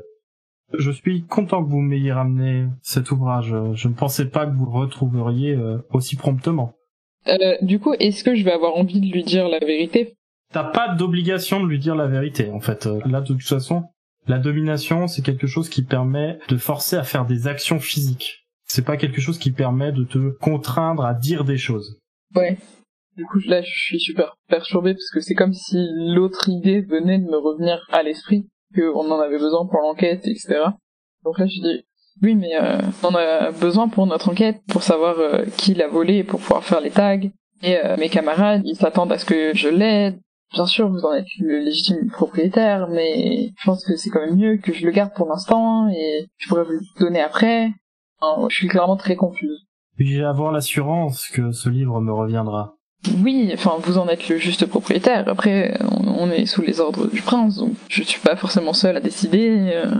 Je 0.76 0.90
suis 0.90 1.25
content 1.25 1.64
que 1.64 1.70
vous 1.70 1.81
m'ayez 1.81 2.12
ramené 2.12 2.67
cet 2.82 3.11
ouvrage. 3.12 3.55
Je 3.75 3.88
ne 3.88 3.94
pensais 3.94 4.26
pas 4.26 4.46
que 4.46 4.55
vous 4.55 4.64
le 4.67 4.73
retrouveriez 4.73 5.56
aussi 5.90 6.17
promptement. 6.17 6.75
Euh, 7.28 7.56
du 7.62 7.78
coup, 7.78 7.95
est-ce 7.99 8.25
que 8.25 8.35
je 8.35 8.45
vais 8.45 8.52
avoir 8.52 8.76
envie 8.76 9.00
de 9.00 9.12
lui 9.12 9.25
dire 9.25 9.49
la 9.49 9.59
vérité? 9.59 10.14
T'as 10.52 10.64
pas 10.64 10.95
d'obligation 10.95 11.61
de 11.61 11.68
lui 11.68 11.78
dire 11.78 11.95
la 11.95 12.06
vérité, 12.06 12.50
en 12.50 12.61
fait. 12.61 12.87
Là, 13.04 13.21
de 13.21 13.26
toute 13.26 13.42
façon, 13.42 13.85
la 14.26 14.38
domination, 14.38 15.09
c'est 15.09 15.23
quelque 15.23 15.47
chose 15.47 15.68
qui 15.68 15.83
permet 15.83 16.38
de 16.49 16.56
forcer 16.56 16.97
à 16.97 17.04
faire 17.04 17.26
des 17.26 17.47
actions 17.47 17.80
physiques. 17.80 18.47
C'est 18.66 18.85
pas 18.85 18.97
quelque 18.97 19.21
chose 19.21 19.38
qui 19.38 19.52
permet 19.52 19.92
de 19.92 20.04
te 20.04 20.30
contraindre 20.38 21.04
à 21.04 21.14
dire 21.14 21.45
des 21.45 21.59
choses. 21.59 21.99
Ouais. 22.35 22.59
Du 23.16 23.25
coup, 23.25 23.38
là, 23.47 23.62
je 23.62 23.71
suis 23.71 24.00
super 24.00 24.37
perturbée 24.49 24.92
parce 24.92 25.11
que 25.11 25.21
c'est 25.21 25.35
comme 25.35 25.54
si 25.54 25.76
l'autre 25.95 26.49
idée 26.49 26.83
venait 26.83 27.18
de 27.18 27.25
me 27.25 27.38
revenir 27.38 27.87
à 27.90 28.02
l'esprit, 28.02 28.47
qu'on 28.75 29.11
en 29.11 29.21
avait 29.21 29.38
besoin 29.38 29.66
pour 29.66 29.80
l'enquête, 29.80 30.26
etc. 30.26 30.64
Donc 31.25 31.38
là, 31.38 31.47
je 31.47 31.61
dis, 31.62 31.85
oui, 32.23 32.35
mais 32.35 32.56
euh, 32.61 32.78
on 33.02 33.09
en 33.09 33.14
a 33.14 33.50
besoin 33.52 33.88
pour 33.88 34.06
notre 34.06 34.30
enquête, 34.30 34.61
pour 34.68 34.83
savoir 34.83 35.18
euh, 35.18 35.45
qui 35.56 35.75
l'a 35.75 35.88
volé, 35.88 36.25
pour 36.25 36.40
pouvoir 36.40 36.64
faire 36.64 36.80
les 36.80 36.90
tags. 36.90 37.21
Et 37.62 37.76
euh, 37.78 37.97
mes 37.97 38.09
camarades, 38.09 38.62
ils 38.64 38.76
s'attendent 38.76 39.12
à 39.12 39.18
ce 39.18 39.25
que 39.25 39.54
je 39.54 39.68
l'aide. 39.68 40.18
Bien 40.53 40.67
sûr, 40.67 40.88
vous 40.88 41.05
en 41.05 41.12
êtes 41.12 41.26
le 41.41 41.59
légitime 41.59 42.09
propriétaire, 42.11 42.88
mais 42.88 43.50
je 43.59 43.65
pense 43.65 43.85
que 43.85 43.97
c'est 43.97 44.11
quand 44.11 44.25
même 44.25 44.37
mieux 44.37 44.57
que 44.59 44.73
je 44.73 44.87
le 44.87 44.93
garde 44.93 45.12
pour 45.15 45.29
l'instant 45.29 45.88
et 45.88 46.26
je 46.37 46.49
pourrais 46.49 46.65
vous 46.65 46.73
le 46.73 47.00
donner 47.00 47.21
après. 47.21 47.71
Enfin, 48.21 48.49
je 48.49 48.55
suis 48.55 48.69
clairement 48.69 48.97
très 48.97 49.17
confuse. 49.17 49.67
Puis-je 49.97 50.23
avoir 50.23 50.53
l'assurance 50.53 51.29
que 51.29 51.53
ce 51.53 51.69
livre 51.69 52.00
me 52.00 52.12
reviendra 52.12 52.75
Oui, 53.25 53.50
enfin, 53.55 53.76
vous 53.81 53.99
en 53.99 54.09
êtes 54.09 54.29
le 54.29 54.38
juste 54.38 54.67
propriétaire. 54.67 55.29
Après, 55.29 55.79
on, 55.91 56.31
est 56.31 56.47
sous 56.47 56.62
les 56.62 56.81
ordres 56.81 57.09
du 57.09 57.23
prince, 57.23 57.57
donc 57.57 57.73
je 57.88 58.03
suis 58.03 58.21
pas 58.21 58.37
forcément 58.37 58.73
seule 58.73 58.97
à 58.97 59.00
décider. 59.00 59.73
euh. 59.75 59.95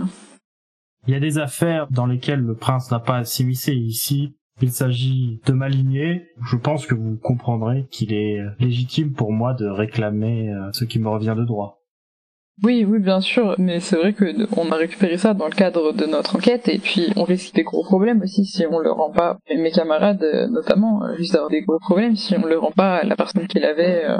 Il 1.07 1.13
y 1.13 1.17
a 1.17 1.19
des 1.19 1.37
affaires 1.37 1.87
dans 1.89 2.05
lesquelles 2.05 2.41
le 2.41 2.55
prince 2.55 2.91
n'a 2.91 2.99
pas 2.99 3.17
à 3.17 3.25
s'immiscer. 3.25 3.73
Ici, 3.73 4.35
il 4.61 4.71
s'agit 4.71 5.39
de 5.45 5.53
m'aligner. 5.53 6.27
Je 6.49 6.55
pense 6.57 6.85
que 6.85 6.95
vous 6.95 7.17
comprendrez 7.17 7.87
qu'il 7.91 8.13
est 8.13 8.39
légitime 8.59 9.13
pour 9.13 9.31
moi 9.31 9.53
de 9.53 9.67
réclamer 9.67 10.51
euh, 10.53 10.69
ce 10.73 10.85
qui 10.85 10.99
me 10.99 11.09
revient 11.09 11.35
de 11.37 11.45
droit. 11.45 11.75
Oui, 12.63 12.83
oui, 12.89 12.97
bien 12.97 13.21
sûr, 13.21 13.53
mais 13.59 13.79
c'est 13.79 13.97
vrai 13.97 14.13
que 14.13 14.25
de- 14.25 14.47
on 14.57 14.71
a 14.71 14.75
récupéré 14.75 15.17
ça 15.19 15.35
dans 15.35 15.45
le 15.45 15.51
cadre 15.53 15.93
de 15.93 16.05
notre 16.07 16.37
enquête, 16.37 16.67
et 16.67 16.79
puis 16.79 17.13
on 17.15 17.23
risque 17.23 17.53
des 17.53 17.61
gros 17.61 17.83
problèmes 17.83 18.21
aussi 18.23 18.45
si 18.45 18.65
on 18.65 18.79
le 18.79 18.89
rend 18.91 19.11
pas. 19.11 19.37
Et 19.47 19.57
mes 19.57 19.69
camarades, 19.69 20.23
euh, 20.23 20.47
notamment, 20.47 21.03
euh, 21.03 21.11
risquent 21.13 21.33
d'avoir 21.33 21.51
des 21.51 21.61
gros 21.61 21.77
problèmes 21.77 22.15
si 22.15 22.35
on 22.35 22.45
le 22.47 22.57
rend 22.57 22.71
pas 22.71 22.95
à 22.95 23.03
la 23.03 23.15
personne 23.15 23.45
qui 23.47 23.59
l'avait. 23.59 24.05
euh. 24.09 24.17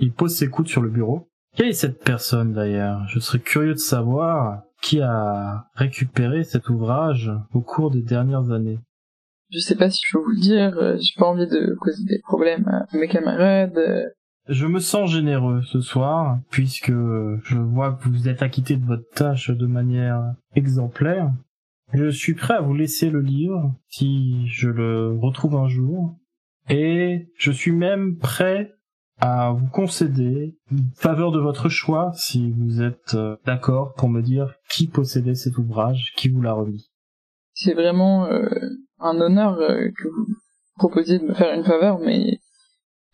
Il 0.00 0.12
pose 0.12 0.34
ses 0.34 0.48
coudes 0.48 0.66
sur 0.66 0.82
le 0.82 0.88
bureau. 0.90 1.28
Quelle 1.56 1.68
est 1.68 1.72
cette 1.72 2.02
personne 2.02 2.52
d'ailleurs? 2.52 3.06
Je 3.08 3.20
serais 3.20 3.38
curieux 3.38 3.74
de 3.74 3.78
savoir 3.78 4.62
qui 4.82 5.00
a 5.00 5.66
récupéré 5.76 6.42
cet 6.42 6.68
ouvrage 6.68 7.30
au 7.54 7.60
cours 7.60 7.90
des 7.92 8.02
dernières 8.02 8.50
années. 8.50 8.78
Je 9.50 9.58
sais 9.58 9.74
pas 9.76 9.90
si 9.90 10.00
je 10.06 10.12
peux 10.12 10.22
vous 10.22 10.30
le 10.30 10.40
dire, 10.40 10.78
euh, 10.78 10.96
j'ai 10.98 11.14
pas 11.18 11.26
envie 11.26 11.46
de 11.46 11.74
causer 11.80 12.04
des 12.04 12.20
problèmes 12.20 12.68
à 12.68 12.86
mes 12.96 13.08
camarades. 13.08 13.76
euh. 13.76 14.04
Je 14.48 14.66
me 14.66 14.80
sens 14.80 15.10
généreux 15.10 15.62
ce 15.62 15.80
soir, 15.80 16.38
puisque 16.50 16.90
je 16.90 17.56
vois 17.56 17.92
que 17.92 18.08
vous 18.08 18.28
êtes 18.28 18.42
acquitté 18.42 18.76
de 18.76 18.84
votre 18.84 19.08
tâche 19.14 19.50
de 19.50 19.66
manière 19.66 20.34
exemplaire. 20.54 21.30
Je 21.92 22.08
suis 22.08 22.34
prêt 22.34 22.54
à 22.54 22.60
vous 22.60 22.74
laisser 22.74 23.10
le 23.10 23.20
livre, 23.20 23.74
si 23.88 24.46
je 24.48 24.68
le 24.68 25.18
retrouve 25.18 25.56
un 25.56 25.68
jour, 25.68 26.16
et 26.68 27.28
je 27.36 27.50
suis 27.50 27.72
même 27.72 28.16
prêt 28.16 28.72
à 29.20 29.50
vous 29.52 29.66
concéder 29.68 30.56
une 30.70 30.90
faveur 30.94 31.30
de 31.32 31.40
votre 31.40 31.68
choix, 31.68 32.12
si 32.14 32.52
vous 32.52 32.80
êtes 32.80 33.14
euh, 33.14 33.36
d'accord 33.44 33.92
pour 33.94 34.08
me 34.08 34.22
dire 34.22 34.54
qui 34.70 34.86
possédait 34.86 35.34
cet 35.34 35.58
ouvrage, 35.58 36.12
qui 36.16 36.28
vous 36.28 36.40
l'a 36.40 36.54
remis. 36.54 36.90
C'est 37.52 37.74
vraiment 37.74 38.26
euh, 38.26 38.48
un 39.00 39.20
honneur 39.20 39.58
euh, 39.58 39.88
que 39.96 40.08
vous 40.08 40.26
proposiez 40.76 41.18
de 41.18 41.24
me 41.24 41.34
faire 41.34 41.54
une 41.54 41.64
faveur, 41.64 41.98
mais 41.98 42.38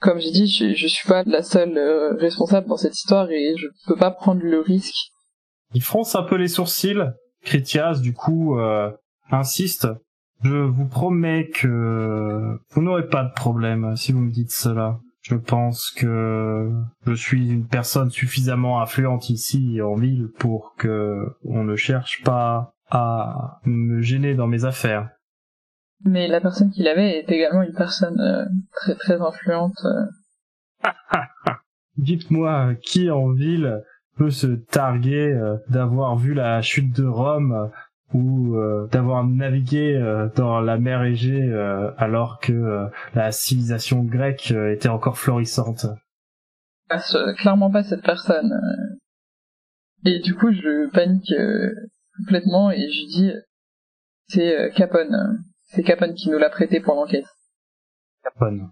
comme 0.00 0.19
j'ai 0.19 0.31
dit, 0.31 0.47
je, 0.47 0.87
suis 0.87 1.09
pas 1.09 1.23
la 1.25 1.43
seule 1.43 1.76
euh, 1.78 2.14
responsable 2.16 2.69
dans 2.69 2.76
cette 2.76 2.95
histoire 2.95 3.31
et 3.31 3.55
je 3.57 3.66
peux 3.87 3.97
pas 3.97 4.11
prendre 4.11 4.43
le 4.43 4.61
risque. 4.61 5.11
Il 5.75 5.83
fronce 5.83 6.14
un 6.14 6.23
peu 6.23 6.37
les 6.37 6.49
sourcils. 6.49 7.02
Critias, 7.43 8.00
du 8.00 8.12
coup, 8.12 8.59
euh, 8.59 8.90
insiste. 9.31 9.88
Je 10.43 10.55
vous 10.55 10.87
promets 10.87 11.49
que 11.49 12.59
vous 12.71 12.83
n'aurez 12.83 13.09
pas 13.09 13.25
de 13.25 13.33
problème 13.33 13.97
si 13.97 14.12
vous 14.12 14.21
me 14.21 14.31
dites 14.31 14.52
cela. 14.52 14.99
Je 15.23 15.35
pense 15.35 15.90
que 15.90 16.71
je 17.07 17.14
suis 17.14 17.49
une 17.49 17.66
personne 17.66 18.11
suffisamment 18.11 18.81
influente 18.81 19.31
ici 19.31 19.81
en 19.81 19.95
ville 19.95 20.28
pour 20.38 20.75
que 20.76 21.25
on 21.43 21.64
ne 21.64 21.75
cherche 21.75 22.23
pas 22.23 22.75
à 22.90 23.61
me 23.64 24.02
gêner 24.02 24.35
dans 24.35 24.47
mes 24.47 24.64
affaires. 24.64 25.16
Mais 26.05 26.29
la 26.29 26.41
personne 26.41 26.71
qui 26.71 26.83
l'avait 26.83 27.19
est 27.19 27.31
également 27.31 27.62
une 27.62 27.75
personne 27.75 28.21
euh, 28.21 28.45
très 28.73 28.95
très 28.95 29.21
influente. 29.21 29.79
euh. 29.85 30.91
Dites-moi 31.97 32.75
qui 32.83 33.11
en 33.11 33.33
ville 33.33 33.83
peut 34.17 34.31
se 34.31 34.47
targuer 34.47 35.33
euh, 35.33 35.57
d'avoir 35.69 36.17
vu 36.17 36.35
la 36.35 36.61
chute 36.61 36.95
de 36.95 37.07
Rome 37.07 37.71
ou 38.12 38.57
euh, 38.57 38.87
d'avoir 38.93 39.25
navigué 39.25 39.99
dans 40.37 40.61
la 40.61 40.79
mer 40.79 41.03
Égée 41.03 41.53
alors 41.99 42.38
que 42.38 42.88
la 43.15 43.33
civilisation 43.33 44.05
grecque 44.05 44.53
était 44.53 44.88
encore 44.88 45.19
florissante? 45.19 45.87
Ah, 46.88 47.00
clairement 47.37 47.71
pas 47.71 47.83
cette 47.83 48.05
personne. 48.05 48.53
Et 50.05 50.21
du 50.21 50.35
coup, 50.37 50.53
je 50.53 50.88
panique 50.91 51.35
complètement 52.19 52.71
et 52.71 52.79
je 52.79 53.07
dis 53.09 53.33
c'est 54.29 54.71
Capone. 54.76 55.43
C'est 55.67 55.83
Capone 55.83 56.15
qui 56.15 56.31
nous 56.31 56.39
l'a 56.39 56.51
prêté 56.51 56.81
pour 56.81 56.95
l'enquête. 56.95 57.27
Capone. 58.23 58.71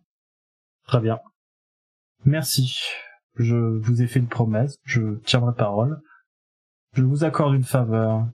Très 0.87 1.01
bien. 1.01 1.19
Merci. 2.25 2.81
Je 3.37 3.57
vous 3.57 4.01
ai 4.01 4.07
fait 4.07 4.21
une 4.21 4.29
promesse, 4.29 4.79
je 4.85 5.19
tiendrai 5.25 5.55
parole. 5.55 6.01
Je 6.93 7.03
vous 7.03 7.25
accorde 7.25 7.55
une 7.55 7.65
faveur. 7.65 8.29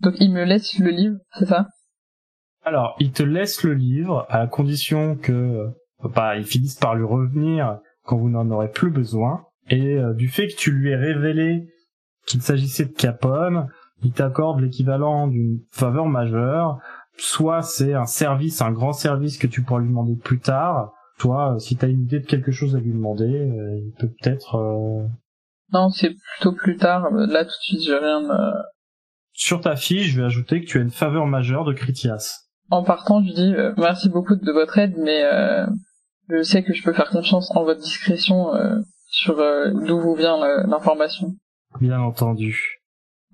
Donc 0.00 0.14
il 0.20 0.32
me 0.32 0.44
laisse 0.44 0.78
le 0.78 0.90
livre, 0.90 1.16
c'est 1.38 1.46
ça? 1.46 1.68
Alors, 2.62 2.96
il 3.00 3.12
te 3.12 3.22
laisse 3.22 3.62
le 3.62 3.74
livre 3.74 4.26
à 4.28 4.38
la 4.38 4.46
condition 4.46 5.16
que 5.16 5.32
euh, 5.32 5.68
bah, 6.14 6.36
il 6.36 6.44
finisse 6.44 6.76
par 6.76 6.94
lui 6.94 7.04
revenir 7.04 7.78
quand 8.02 8.16
vous 8.16 8.28
n'en 8.28 8.50
aurez 8.50 8.70
plus 8.70 8.90
besoin. 8.90 9.44
Et 9.68 9.96
euh, 9.96 10.14
du 10.14 10.28
fait 10.28 10.48
que 10.48 10.56
tu 10.56 10.70
lui 10.70 10.90
aies 10.90 10.96
révélé 10.96 11.68
qu'il 12.26 12.42
s'agissait 12.42 12.86
de 12.86 12.92
Capone, 12.92 13.68
il 14.02 14.12
t'accorde 14.12 14.60
l'équivalent 14.60 15.28
d'une 15.28 15.60
faveur 15.70 16.06
majeure. 16.06 16.78
Soit 17.18 17.62
c'est 17.62 17.94
un 17.94 18.04
service, 18.06 18.60
un 18.62 18.72
grand 18.72 18.92
service 18.92 19.38
que 19.38 19.46
tu 19.46 19.62
pourras 19.62 19.80
lui 19.80 19.88
demander 19.88 20.16
plus 20.16 20.38
tard. 20.40 20.92
Toi, 21.18 21.54
euh, 21.54 21.58
si 21.58 21.76
tu 21.76 21.84
as 21.84 21.88
une 21.88 22.02
idée 22.02 22.20
de 22.20 22.26
quelque 22.26 22.52
chose 22.52 22.76
à 22.76 22.78
lui 22.78 22.92
demander, 22.92 23.24
euh, 23.24 23.78
il 23.78 23.92
peut 23.98 24.10
peut-être... 24.20 24.56
euh, 24.56 25.06
Non, 25.72 25.88
c'est 25.88 26.10
plutôt 26.34 26.52
plus 26.52 26.76
tard. 26.76 27.10
Là 27.10 27.44
tout 27.44 27.50
de 27.50 27.62
suite, 27.62 27.80
j'ai 27.82 27.96
rien. 27.96 28.30
euh. 28.30 28.52
Sur 29.32 29.60
ta 29.62 29.76
fiche, 29.76 30.10
je 30.12 30.20
vais 30.20 30.26
ajouter 30.26 30.60
que 30.60 30.66
tu 30.66 30.78
as 30.78 30.82
une 30.82 30.90
faveur 30.90 31.26
majeure 31.26 31.64
de 31.64 31.72
Critias. 31.72 32.42
En 32.70 32.82
partant, 32.82 33.22
je 33.22 33.32
dis 33.32 33.54
merci 33.76 34.08
beaucoup 34.08 34.34
de 34.34 34.52
votre 34.52 34.78
aide, 34.78 34.94
mais 34.98 35.22
je 36.30 36.42
sais 36.42 36.62
que 36.64 36.72
je 36.74 36.82
peux 36.82 36.92
faire 36.94 37.10
confiance 37.10 37.54
en 37.54 37.62
votre 37.64 37.80
discrétion 37.80 38.46
sur 39.08 39.36
d'où 39.86 40.00
vous 40.00 40.14
vient 40.14 40.38
l'information. 40.66 41.34
Bien 41.80 42.00
entendu. 42.00 42.80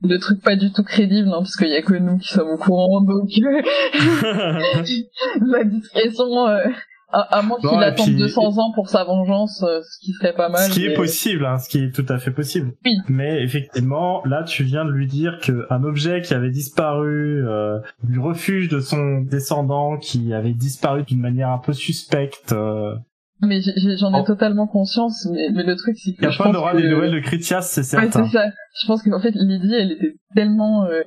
De 0.02 0.16
trucs 0.16 0.42
pas 0.42 0.56
du 0.56 0.72
tout 0.72 0.82
crédibles, 0.82 1.28
hein, 1.28 1.38
parce 1.38 1.56
qu'il 1.56 1.68
y 1.68 1.76
a 1.76 1.82
que 1.82 1.94
nous 1.94 2.18
qui 2.18 2.28
sommes 2.28 2.48
au 2.48 2.56
courant, 2.56 3.00
donc 3.02 3.28
euh, 3.38 3.62
la 5.40 5.64
discrétion, 5.64 6.46
euh, 6.48 6.64
à, 7.12 7.38
à 7.38 7.42
moins 7.42 7.58
qu'il 7.60 7.68
attende 7.68 8.06
puis- 8.06 8.16
200 8.16 8.58
ans 8.58 8.72
pour 8.74 8.88
sa 8.88 9.04
vengeance, 9.04 9.62
euh, 9.62 9.80
ce 9.82 9.98
qui 10.04 10.12
serait 10.12 10.32
pas 10.34 10.48
mal. 10.48 10.62
Ce 10.68 10.70
qui 10.74 10.86
est 10.86 10.94
possible, 10.94 11.44
hein, 11.46 11.58
ce 11.58 11.68
qui 11.68 11.78
est 11.84 11.94
tout 11.94 12.06
à 12.08 12.18
fait 12.18 12.30
possible. 12.30 12.72
Oui. 12.84 12.92
Mais 13.08 13.42
effectivement, 13.42 14.22
là, 14.24 14.42
tu 14.44 14.64
viens 14.64 14.84
de 14.84 14.90
lui 14.90 15.06
dire 15.06 15.38
que 15.42 15.66
un 15.70 15.84
objet 15.84 16.22
qui 16.22 16.34
avait 16.34 16.50
disparu 16.50 17.46
euh, 17.46 17.78
du 18.02 18.18
refuge 18.18 18.68
de 18.68 18.80
son 18.80 19.20
descendant, 19.20 19.98
qui 19.98 20.32
avait 20.34 20.54
disparu 20.54 21.02
d'une 21.04 21.20
manière 21.20 21.50
un 21.50 21.58
peu 21.58 21.72
suspecte, 21.74 22.52
euh, 22.52 22.94
Mais 23.42 23.60
j'en 23.98 24.14
ai 24.14 24.20
Oh. 24.20 24.24
totalement 24.24 24.66
conscience, 24.68 25.26
mais, 25.32 25.48
mais 25.52 25.64
le 25.64 25.74
truc 25.76 25.96
c'est 25.98 26.12
que 26.14 26.30
je 26.30 26.38
pense 26.38 26.54
aura 26.54 26.72
que... 26.72 26.76
des 26.80 26.88
nouvelles 26.88 27.10
de 27.12 27.18
Critias, 27.20 27.62
c'est 27.62 27.80
Ouais, 27.80 28.02
certain. 28.10 28.24
c'est 28.26 28.30
ça. 28.38 28.44
Je 28.80 28.86
pense 28.86 29.02
qu'en 29.02 29.20
fait, 29.20 29.32
Lydie, 29.34 29.74
elle 29.74 29.92
était 29.92 30.14
tellement... 30.36 30.84
euh, 30.84 31.02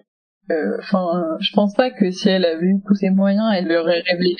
euh, 0.51 0.77
Enfin, 0.81 1.23
je 1.39 1.51
pense 1.53 1.73
pas 1.75 1.89
que 1.91 2.11
si 2.11 2.27
elle 2.29 2.45
avait 2.45 2.65
eu 2.67 2.75
tous 2.85 2.95
ses 2.95 3.09
moyens, 3.09 3.45
elle 3.55 3.67
l'aurait 3.67 4.03
révélé. 4.11 4.35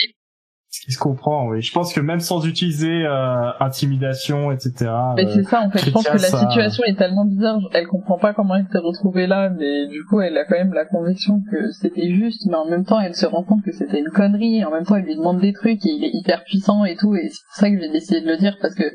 Ce 0.75 0.81
qui 0.85 0.91
se 0.91 0.99
comprend, 0.99 1.47
oui. 1.47 1.61
Je 1.61 1.71
pense 1.71 1.93
que 1.93 2.01
même 2.01 2.19
sans 2.19 2.45
utiliser 2.45 3.05
euh, 3.05 3.49
intimidation, 3.61 4.51
etc. 4.51 4.91
Mais 5.15 5.23
euh, 5.23 5.33
c'est 5.33 5.43
ça, 5.43 5.61
en 5.61 5.71
fait. 5.71 5.79
Je 5.79 5.89
pense 5.89 6.05
que 6.05 6.11
la 6.11 6.17
situation 6.17 6.83
est 6.83 6.97
tellement 6.97 7.23
bizarre, 7.23 7.61
elle 7.71 7.87
comprend 7.87 8.17
pas 8.17 8.33
comment 8.33 8.55
elle 8.55 8.67
s'est 8.69 8.79
retrouvée 8.79 9.25
là, 9.25 9.49
mais 9.49 9.87
du 9.87 10.03
coup, 10.03 10.19
elle 10.19 10.37
a 10.37 10.43
quand 10.43 10.57
même 10.57 10.73
la 10.73 10.83
conviction 10.83 11.41
que 11.49 11.71
c'était 11.71 12.13
juste, 12.13 12.45
mais 12.47 12.55
en 12.55 12.69
même 12.69 12.83
temps, 12.83 12.99
elle 12.99 13.15
se 13.15 13.25
rend 13.25 13.43
compte 13.43 13.63
que 13.63 13.71
c'était 13.71 13.99
une 13.99 14.09
connerie, 14.09 14.57
et 14.57 14.65
en 14.65 14.71
même 14.71 14.83
temps, 14.83 14.97
elle 14.97 15.05
lui 15.05 15.15
demande 15.15 15.39
des 15.39 15.53
trucs, 15.53 15.85
et 15.85 15.91
il 15.91 16.03
est 16.03 16.11
hyper 16.11 16.43
puissant 16.43 16.83
et 16.83 16.97
tout, 16.97 17.15
et 17.15 17.29
c'est 17.29 17.45
pour 17.45 17.55
ça 17.55 17.69
que 17.69 17.79
j'ai 17.79 17.89
décidé 17.89 18.19
de 18.19 18.27
le 18.27 18.35
dire, 18.35 18.57
parce 18.61 18.75
que 18.75 18.91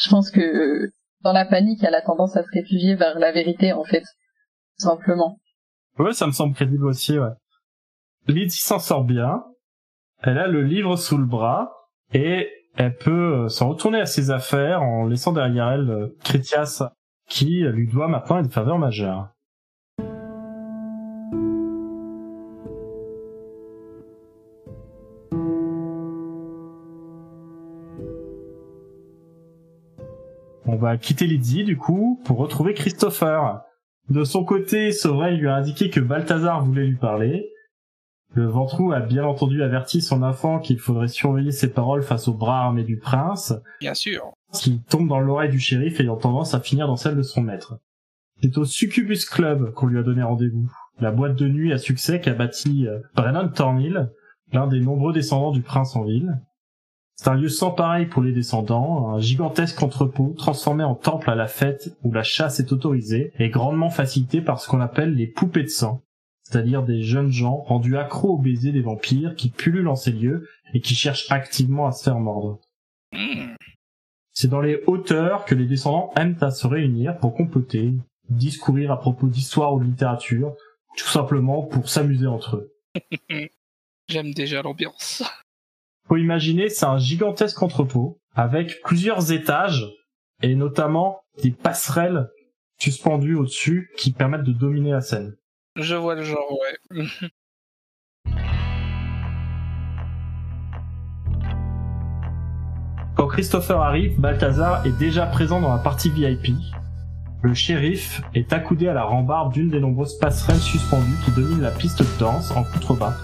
je 0.00 0.08
pense 0.10 0.30
que 0.30 0.88
dans 1.24 1.32
la 1.32 1.46
panique, 1.46 1.82
elle 1.82 1.96
a 1.96 2.00
tendance 2.02 2.36
à 2.36 2.44
se 2.44 2.48
réfugier 2.54 2.94
vers 2.94 3.18
la 3.18 3.32
vérité, 3.32 3.72
en 3.72 3.82
fait. 3.82 4.04
Simplement. 4.76 5.36
Ouais, 5.98 6.12
ça 6.12 6.28
me 6.28 6.32
semble 6.32 6.54
crédible 6.54 6.86
aussi, 6.86 7.18
ouais. 7.18 7.32
Lydie 8.28 8.60
s'en 8.60 8.78
sort 8.78 9.02
bien. 9.02 9.42
Elle 10.20 10.38
a 10.38 10.48
le 10.48 10.62
livre 10.62 10.96
sous 10.96 11.16
le 11.16 11.24
bras 11.24 11.72
et 12.12 12.48
elle 12.76 12.96
peut 12.96 13.44
euh, 13.44 13.48
s'en 13.48 13.68
retourner 13.68 14.00
à 14.00 14.06
ses 14.06 14.32
affaires 14.32 14.82
en 14.82 15.06
laissant 15.06 15.32
derrière 15.32 15.68
elle 15.68 15.90
euh, 15.90 16.16
Critias 16.24 16.90
qui 17.28 17.60
lui 17.60 17.86
doit 17.86 18.08
maintenant 18.08 18.38
une 18.38 18.50
faveur 18.50 18.78
majeure. 18.78 19.28
On 30.66 30.76
va 30.76 30.96
quitter 30.96 31.26
Lydie 31.26 31.62
du 31.62 31.76
coup 31.76 32.20
pour 32.24 32.38
retrouver 32.38 32.74
Christopher. 32.74 33.60
De 34.10 34.24
son 34.24 34.44
côté, 34.44 34.90
Sovrel 34.90 35.38
lui 35.38 35.48
a 35.48 35.54
indiqué 35.54 35.90
que 35.90 36.00
Balthazar 36.00 36.64
voulait 36.64 36.86
lui 36.86 36.96
parler. 36.96 37.48
Le 38.34 38.46
ventrou 38.46 38.92
a 38.92 39.00
bien 39.00 39.24
entendu 39.24 39.62
averti 39.62 40.00
son 40.02 40.22
enfant 40.22 40.58
qu'il 40.58 40.78
faudrait 40.78 41.08
surveiller 41.08 41.50
ses 41.50 41.72
paroles 41.72 42.02
face 42.02 42.28
au 42.28 42.34
bras 42.34 42.60
armé 42.64 42.84
du 42.84 42.98
prince, 42.98 43.54
Bien 43.80 43.94
sûr. 43.94 44.32
qui 44.52 44.80
tombe 44.88 45.08
dans 45.08 45.18
l'oreille 45.20 45.50
du 45.50 45.58
shérif 45.58 45.98
ayant 46.00 46.16
tendance 46.16 46.54
à 46.54 46.60
finir 46.60 46.86
dans 46.86 46.96
celle 46.96 47.16
de 47.16 47.22
son 47.22 47.40
maître. 47.42 47.78
C'est 48.42 48.56
au 48.58 48.64
Succubus 48.64 49.24
Club 49.24 49.72
qu'on 49.72 49.86
lui 49.86 49.98
a 49.98 50.02
donné 50.02 50.22
rendez-vous, 50.22 50.70
la 51.00 51.10
boîte 51.10 51.36
de 51.36 51.48
nuit 51.48 51.72
à 51.72 51.78
succès 51.78 52.20
qu'a 52.20 52.34
bâti 52.34 52.86
euh, 52.86 53.00
Brennan 53.16 53.48
Thornhill, 53.50 54.10
l'un 54.52 54.66
des 54.66 54.80
nombreux 54.80 55.12
descendants 55.12 55.50
du 55.50 55.62
prince 55.62 55.96
en 55.96 56.04
ville. 56.04 56.38
C'est 57.16 57.28
un 57.30 57.34
lieu 57.34 57.48
sans 57.48 57.72
pareil 57.72 58.06
pour 58.06 58.22
les 58.22 58.32
descendants, 58.32 59.10
un 59.10 59.18
gigantesque 59.18 59.82
entrepôt 59.82 60.34
transformé 60.38 60.84
en 60.84 60.94
temple 60.94 61.30
à 61.30 61.34
la 61.34 61.48
fête 61.48 61.96
où 62.04 62.12
la 62.12 62.22
chasse 62.22 62.60
est 62.60 62.70
autorisée 62.72 63.32
et 63.40 63.48
grandement 63.48 63.90
facilité 63.90 64.40
par 64.40 64.60
ce 64.60 64.68
qu'on 64.68 64.80
appelle 64.80 65.14
les 65.14 65.26
poupées 65.26 65.64
de 65.64 65.68
sang, 65.68 66.02
c'est-à-dire 66.48 66.82
des 66.82 67.02
jeunes 67.02 67.30
gens 67.30 67.56
rendus 67.56 67.98
accros 67.98 68.34
au 68.34 68.38
baiser 68.38 68.72
des 68.72 68.80
vampires 68.80 69.34
qui 69.34 69.50
pullulent 69.50 69.88
en 69.88 69.96
ces 69.96 70.12
lieux 70.12 70.48
et 70.72 70.80
qui 70.80 70.94
cherchent 70.94 71.30
activement 71.30 71.86
à 71.86 71.92
se 71.92 72.04
faire 72.04 72.18
mordre. 72.18 72.58
Hmm. 73.12 73.54
C'est 74.32 74.48
dans 74.48 74.62
les 74.62 74.82
hauteurs 74.86 75.44
que 75.44 75.54
les 75.54 75.66
descendants 75.66 76.10
aiment 76.16 76.38
à 76.40 76.50
se 76.50 76.66
réunir 76.66 77.18
pour 77.18 77.34
comploter, 77.34 77.92
discourir 78.30 78.90
à 78.92 78.98
propos 78.98 79.26
d'histoire 79.26 79.74
ou 79.74 79.80
de 79.80 79.84
littérature, 79.84 80.54
tout 80.96 81.08
simplement 81.08 81.64
pour 81.64 81.88
s'amuser 81.90 82.26
entre 82.26 82.56
eux. 82.56 82.72
J'aime 84.08 84.32
déjà 84.32 84.62
l'ambiance. 84.62 85.22
Faut 86.06 86.16
imaginer, 86.16 86.70
c'est 86.70 86.86
un 86.86 86.96
gigantesque 86.96 87.62
entrepôt 87.62 88.20
avec 88.34 88.80
plusieurs 88.84 89.32
étages 89.32 89.86
et 90.42 90.54
notamment 90.54 91.20
des 91.42 91.50
passerelles 91.50 92.30
suspendues 92.78 93.34
au-dessus 93.34 93.90
qui 93.98 94.12
permettent 94.12 94.44
de 94.44 94.52
dominer 94.52 94.92
la 94.92 95.02
scène. 95.02 95.36
Je 95.78 95.94
vois 95.94 96.16
le 96.16 96.24
genre, 96.24 96.58
ouais. 96.90 97.06
Quand 103.16 103.28
Christopher 103.28 103.80
arrive, 103.80 104.20
Balthazar 104.20 104.84
est 104.86 104.98
déjà 104.98 105.26
présent 105.26 105.60
dans 105.60 105.72
la 105.72 105.78
partie 105.78 106.10
VIP. 106.10 106.48
Le 107.42 107.54
shérif 107.54 108.22
est 108.34 108.52
accoudé 108.52 108.88
à 108.88 108.92
la 108.92 109.04
rambarde 109.04 109.52
d'une 109.52 109.70
des 109.70 109.78
nombreuses 109.78 110.18
passerelles 110.18 110.58
suspendues 110.58 111.16
qui 111.24 111.30
dominent 111.30 111.62
la 111.62 111.70
piste 111.70 112.00
de 112.00 112.18
danse 112.18 112.50
en 112.50 112.64
contrebas. 112.64 113.14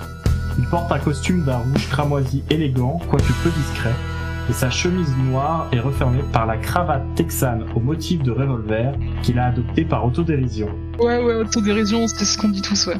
Il 0.56 0.66
porte 0.66 0.92
un 0.92 1.00
costume 1.00 1.44
d'un 1.44 1.58
rouge 1.58 1.88
cramoisi 1.88 2.44
élégant, 2.50 3.00
quoique 3.10 3.32
peu 3.42 3.50
discret, 3.50 3.94
et 4.48 4.52
sa 4.52 4.70
chemise 4.70 5.12
noire 5.16 5.66
est 5.72 5.80
refermée 5.80 6.22
par 6.32 6.46
la 6.46 6.56
cravate 6.56 7.02
texane 7.16 7.66
au 7.74 7.80
motif 7.80 8.22
de 8.22 8.30
revolver 8.30 8.94
qu'il 9.22 9.40
a 9.40 9.46
adopté 9.46 9.84
par 9.84 10.06
autodérision. 10.06 10.68
Ouais, 10.98 11.22
ouais, 11.22 11.34
autodérision, 11.34 12.06
c'est 12.06 12.24
ce 12.24 12.38
qu'on 12.38 12.48
dit 12.48 12.62
tous, 12.62 12.86
ouais. 12.86 12.96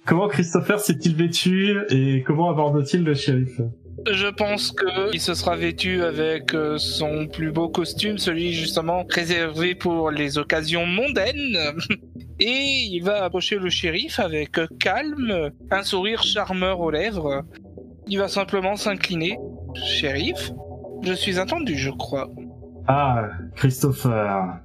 Comment 0.06 0.28
Christopher 0.28 0.78
s'est-il 0.78 1.16
vêtu 1.16 1.76
et 1.90 2.22
comment 2.24 2.48
aborde-t-il 2.50 3.02
le 3.02 3.14
shérif? 3.14 3.60
Je 4.08 4.28
pense 4.28 4.70
que 4.70 5.12
il 5.12 5.20
se 5.20 5.34
sera 5.34 5.56
vêtu 5.56 6.04
avec 6.04 6.54
euh, 6.54 6.78
son 6.78 7.26
plus 7.26 7.50
beau 7.50 7.68
costume, 7.68 8.16
celui 8.18 8.52
justement 8.52 9.04
réservé 9.08 9.74
pour 9.74 10.12
les 10.12 10.38
occasions 10.38 10.86
mondaines. 10.86 11.58
Et 12.38 12.86
il 12.92 13.00
va 13.00 13.24
approcher 13.24 13.58
le 13.58 13.68
shérif 13.68 14.20
avec 14.20 14.60
calme, 14.78 15.50
un 15.72 15.82
sourire 15.82 16.22
charmeur 16.22 16.78
aux 16.80 16.90
lèvres. 16.92 17.42
Il 18.06 18.18
va 18.18 18.28
simplement 18.28 18.76
s'incliner. 18.76 19.38
Shérif, 19.74 20.52
je 21.02 21.14
suis 21.14 21.40
attendu, 21.40 21.76
je 21.76 21.90
crois. 21.90 22.30
Ah, 22.88 23.30
Christopher. 23.54 24.60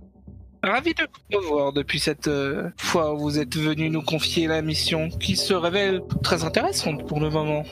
Ravi 0.64 0.94
de 0.94 1.08
vous 1.32 1.40
revoir 1.40 1.74
depuis 1.74 2.00
cette 2.00 2.28
euh, 2.28 2.70
fois 2.78 3.16
où 3.16 3.20
vous 3.20 3.40
êtes 3.40 3.58
venu 3.58 3.90
nous 3.90 4.04
confier 4.04 4.46
la 4.46 4.62
mission, 4.62 5.10
qui 5.10 5.36
se 5.36 5.56
révèle 5.56 6.02
très 6.22 6.44
intéressante 6.44 7.08
pour 7.08 7.20
le 7.20 7.32
moment. 7.32 7.64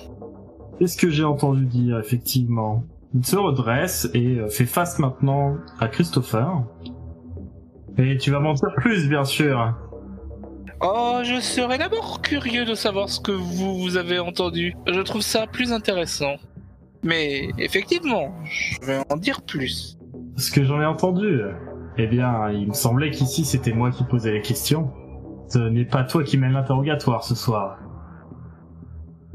C'est 0.79 0.87
ce 0.87 0.97
que 0.97 1.09
j'ai 1.11 1.23
entendu 1.23 1.65
dire, 1.65 1.99
effectivement? 1.99 2.83
Il 3.13 3.23
se 3.23 3.35
redresse 3.35 4.09
et 4.15 4.39
euh, 4.39 4.49
fait 4.49 4.65
face 4.65 4.97
maintenant 4.97 5.57
à 5.79 5.87
Christopher. 5.87 6.63
Et 7.99 8.17
tu 8.17 8.31
vas 8.31 8.39
mentir 8.39 8.69
plus, 8.77 9.07
bien 9.07 9.25
sûr. 9.25 9.75
Oh, 10.81 11.19
je 11.23 11.39
serais 11.41 11.77
d'abord 11.77 12.21
curieux 12.21 12.65
de 12.65 12.73
savoir 12.73 13.09
ce 13.09 13.19
que 13.19 13.31
vous, 13.31 13.77
vous 13.77 13.97
avez 13.97 14.17
entendu. 14.17 14.73
Je 14.87 15.01
trouve 15.01 15.21
ça 15.21 15.45
plus 15.45 15.73
intéressant. 15.73 16.37
Mais 17.03 17.49
effectivement, 17.59 18.33
je 18.45 18.85
vais 18.85 18.99
en 19.09 19.17
dire 19.17 19.41
plus. 19.41 19.98
Ce 20.39 20.51
que 20.51 20.63
j'en 20.63 20.81
ai 20.81 20.85
entendu. 20.85 21.41
Eh 21.97 22.07
bien, 22.07 22.49
il 22.49 22.69
me 22.69 22.73
semblait 22.73 23.11
qu'ici 23.11 23.43
c'était 23.43 23.73
moi 23.73 23.91
qui 23.91 24.05
posais 24.05 24.31
les 24.31 24.41
questions. 24.41 24.89
Ce 25.49 25.59
n'est 25.59 25.83
pas 25.83 26.05
toi 26.05 26.23
qui 26.23 26.37
mène 26.37 26.53
l'interrogatoire 26.53 27.25
ce 27.25 27.35
soir. 27.35 27.77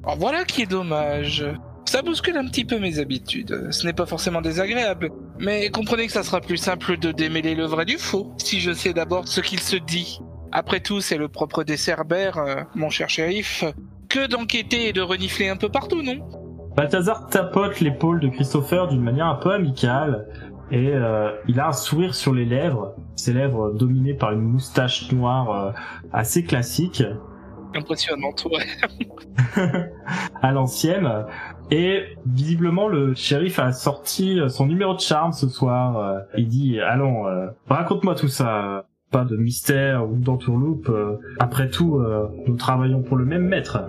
Oh, 0.07 0.13
voilà 0.19 0.45
qui 0.45 0.63
est 0.63 0.67
dommage. 0.67 1.45
Ça 1.85 2.01
bouscule 2.01 2.39
un 2.39 2.47
petit 2.47 2.65
peu 2.65 2.79
mes 2.79 3.01
habitudes. 3.01 3.71
Ce 3.71 3.87
n'est 3.87 3.93
pas 3.93 4.07
forcément 4.07 4.41
désagréable. 4.41 5.11
Mais 5.39 5.69
comprenez 5.69 6.07
que 6.07 6.13
ça 6.13 6.23
sera 6.23 6.41
plus 6.41 6.57
simple 6.57 6.97
de 6.97 7.13
démêler 7.13 7.55
le 7.55 7.67
vrai 7.67 7.85
du 7.85 7.99
faux 7.99 8.33
si 8.39 8.61
je 8.61 8.73
sais 8.73 8.95
d'abord 8.95 9.29
ce 9.29 9.43
qu'il 9.43 9.61
se 9.61 9.77
dit. 9.77 10.21
Après 10.53 10.81
tout, 10.81 11.03
c'est 11.03 11.19
le 11.19 11.29
propre 11.29 11.65
des 11.65 11.77
Cerbères, 11.77 12.39
euh, 12.39 12.63
mon 12.75 12.89
cher 12.89 13.11
shérif, 13.11 13.63
que 14.09 14.27
d'enquêter 14.27 14.89
et 14.89 14.93
de 14.95 15.03
renifler 15.03 15.51
un 15.51 15.57
peu 15.57 15.69
partout, 15.69 16.01
non? 16.01 16.17
Balthazar 16.77 17.27
tapote 17.29 17.81
l'épaule 17.81 18.21
de 18.21 18.29
Christopher 18.29 18.89
d'une 18.89 19.03
manière 19.03 19.27
un 19.27 19.37
peu 19.37 19.53
amicale 19.53 20.27
et 20.71 20.91
euh, 20.93 21.31
il 21.49 21.61
a 21.61 21.69
un 21.69 21.73
sourire 21.73 22.15
sur 22.15 22.33
les 22.35 22.45
lèvres, 22.45 22.95
ses 23.17 23.33
lèvres 23.33 23.73
dominées 23.73 24.15
par 24.15 24.33
une 24.33 24.41
moustache 24.43 25.11
noire 25.13 25.51
euh, 25.51 25.73
assez 26.13 26.45
classique 26.45 27.03
Impressionnante, 27.77 28.47
ouais. 28.53 28.63
à 30.43 30.53
l'ancienne. 30.53 31.11
Et 31.73 32.05
visiblement, 32.25 32.87
le 32.89 33.15
shérif 33.15 33.59
a 33.59 33.73
sorti 33.73 34.39
son 34.49 34.67
numéro 34.67 34.95
de 34.95 35.01
charme 35.01 35.33
ce 35.33 35.49
soir. 35.49 35.97
Euh, 35.99 36.21
Il 36.37 36.47
dit, 36.49 36.79
allons, 36.81 37.27
euh, 37.27 37.49
raconte-moi 37.69 38.15
tout 38.15 38.29
ça. 38.29 38.87
Pas 39.11 39.25
de 39.25 39.37
mystère 39.37 40.09
ou 40.09 40.17
d'entourloupe. 40.17 40.89
euh, 40.89 41.17
Après 41.41 41.69
tout, 41.69 41.99
euh, 41.99 42.29
nous 42.47 42.57
travaillons 42.57 43.03
pour 43.03 43.17
le 43.17 43.25
même 43.25 43.43
maître. 43.47 43.83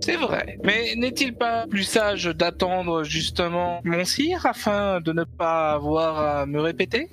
C'est 0.00 0.16
vrai. 0.16 0.58
Mais 0.64 0.94
n'est-il 0.96 1.34
pas 1.34 1.66
plus 1.66 1.84
sage 1.84 2.24
d'attendre 2.24 3.04
justement 3.04 3.80
mon 3.84 4.04
sire 4.04 4.46
afin 4.46 5.00
de 5.00 5.12
ne 5.12 5.24
pas 5.24 5.72
avoir 5.72 6.18
à 6.18 6.46
me 6.46 6.60
répéter? 6.60 7.08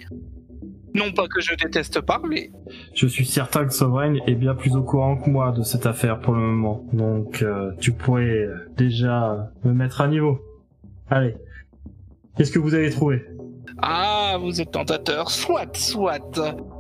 Non 0.94 1.12
pas 1.12 1.28
que 1.28 1.42
je 1.42 1.54
déteste 1.54 2.02
parler. 2.02 2.52
Je 2.96 3.06
suis 3.08 3.26
certain 3.26 3.66
que 3.66 3.74
Sovereign 3.74 4.20
est 4.26 4.36
bien 4.36 4.56
plus 4.56 4.76
au 4.76 4.82
courant 4.82 5.18
que 5.18 5.30
moi 5.30 5.52
de 5.52 5.62
cette 5.62 5.86
affaire 5.86 6.20
pour 6.20 6.34
le 6.34 6.40
moment. 6.40 6.86
Donc, 6.92 7.44
euh, 7.44 7.72
tu 7.80 7.92
pourrais 7.92 8.48
déjà 8.78 9.52
me 9.64 9.74
mettre 9.74 10.02
à 10.02 10.08
niveau. 10.08 10.40
Allez. 11.10 11.36
Qu'est-ce 12.36 12.52
que 12.52 12.60
vous 12.60 12.74
avez 12.74 12.90
trouvé? 12.90 13.24
Ah, 13.80 14.38
vous 14.40 14.60
êtes 14.60 14.72
tentateur. 14.72 15.30
Soit, 15.30 15.76
soit. 15.76 16.20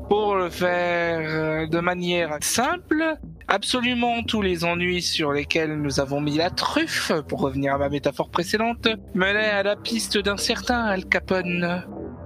Pour 0.09 0.35
le 0.35 0.49
faire 0.49 1.19
euh, 1.21 1.67
de 1.67 1.79
manière 1.79 2.37
simple, 2.39 3.15
absolument 3.49 4.23
tous 4.23 4.41
les 4.41 4.63
ennuis 4.63 5.01
sur 5.01 5.33
lesquels 5.33 5.81
nous 5.81 5.99
avons 5.99 6.21
mis 6.21 6.37
la 6.37 6.49
truffe, 6.49 7.11
pour 7.27 7.41
revenir 7.41 7.73
à 7.73 7.77
ma 7.77 7.89
métaphore 7.89 8.29
précédente, 8.29 8.87
menaient 9.13 9.49
à 9.49 9.63
la 9.63 9.75
piste 9.75 10.17
d'un 10.17 10.37
certain 10.37 10.85
Al 10.85 11.05
Capone. 11.05 11.83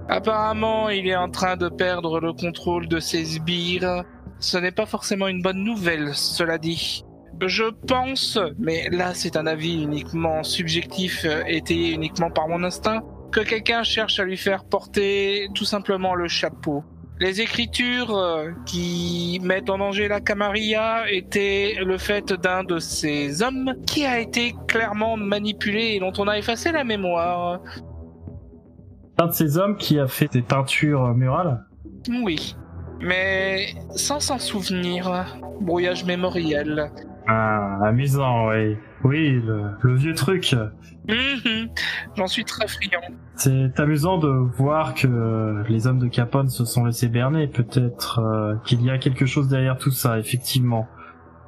Apparemment, 0.08 0.90
il 0.90 1.08
est 1.08 1.16
en 1.16 1.28
train 1.28 1.56
de 1.56 1.68
perdre 1.68 2.20
le 2.20 2.32
contrôle 2.32 2.86
de 2.86 3.00
ses 3.00 3.24
sbires. 3.24 4.04
Ce 4.38 4.58
n'est 4.58 4.72
pas 4.72 4.86
forcément 4.86 5.26
une 5.26 5.42
bonne 5.42 5.64
nouvelle, 5.64 6.14
cela 6.14 6.58
dit. 6.58 7.04
Je 7.44 7.64
pense, 7.88 8.38
mais 8.58 8.88
là 8.90 9.14
c'est 9.14 9.36
un 9.36 9.46
avis 9.46 9.82
uniquement 9.82 10.44
subjectif, 10.44 11.24
euh, 11.24 11.42
étayé 11.46 11.92
uniquement 11.92 12.30
par 12.30 12.46
mon 12.46 12.62
instinct, 12.62 13.00
que 13.32 13.40
quelqu'un 13.40 13.82
cherche 13.82 14.20
à 14.20 14.24
lui 14.24 14.36
faire 14.36 14.64
porter 14.64 15.48
tout 15.54 15.64
simplement 15.64 16.14
le 16.14 16.28
chapeau. 16.28 16.84
Les 17.22 17.40
écritures 17.40 18.16
euh, 18.16 18.50
qui 18.66 19.38
mettent 19.44 19.70
en 19.70 19.78
danger 19.78 20.08
la 20.08 20.20
Camarilla 20.20 21.04
étaient 21.08 21.76
le 21.80 21.96
fait 21.96 22.32
d'un 22.32 22.64
de 22.64 22.80
ces 22.80 23.42
hommes 23.44 23.76
qui 23.86 24.04
a 24.04 24.18
été 24.18 24.56
clairement 24.66 25.16
manipulé 25.16 25.92
et 25.94 26.00
dont 26.00 26.12
on 26.18 26.26
a 26.26 26.36
effacé 26.36 26.72
la 26.72 26.82
mémoire. 26.82 27.60
Un 29.18 29.28
de 29.28 29.32
ces 29.32 29.56
hommes 29.56 29.76
qui 29.76 30.00
a 30.00 30.08
fait 30.08 30.32
des 30.32 30.42
peintures 30.42 31.14
murales 31.14 31.64
Oui, 32.08 32.56
mais 33.00 33.68
sans 33.94 34.18
s'en 34.18 34.40
souvenir. 34.40 35.38
Brouillage 35.60 36.04
mémoriel. 36.04 36.90
Ah, 37.34 37.78
amusant, 37.86 38.48
oui. 38.50 38.76
Oui, 39.04 39.30
le, 39.32 39.70
le 39.80 39.96
vieux 39.96 40.14
truc. 40.14 40.54
Mhm, 41.08 41.68
J'en 42.16 42.26
suis 42.26 42.44
très 42.44 42.68
friand. 42.68 43.00
C'est 43.36 43.80
amusant 43.80 44.18
de 44.18 44.28
voir 44.28 44.94
que 44.94 45.64
les 45.68 45.86
hommes 45.86 45.98
de 45.98 46.08
Capone 46.08 46.48
se 46.48 46.64
sont 46.64 46.84
laissés 46.84 47.08
berner. 47.08 47.46
Peut-être 47.48 48.20
euh, 48.20 48.54
qu'il 48.64 48.82
y 48.82 48.90
a 48.90 48.98
quelque 48.98 49.26
chose 49.26 49.48
derrière 49.48 49.78
tout 49.78 49.90
ça, 49.90 50.18
effectivement. 50.18 50.86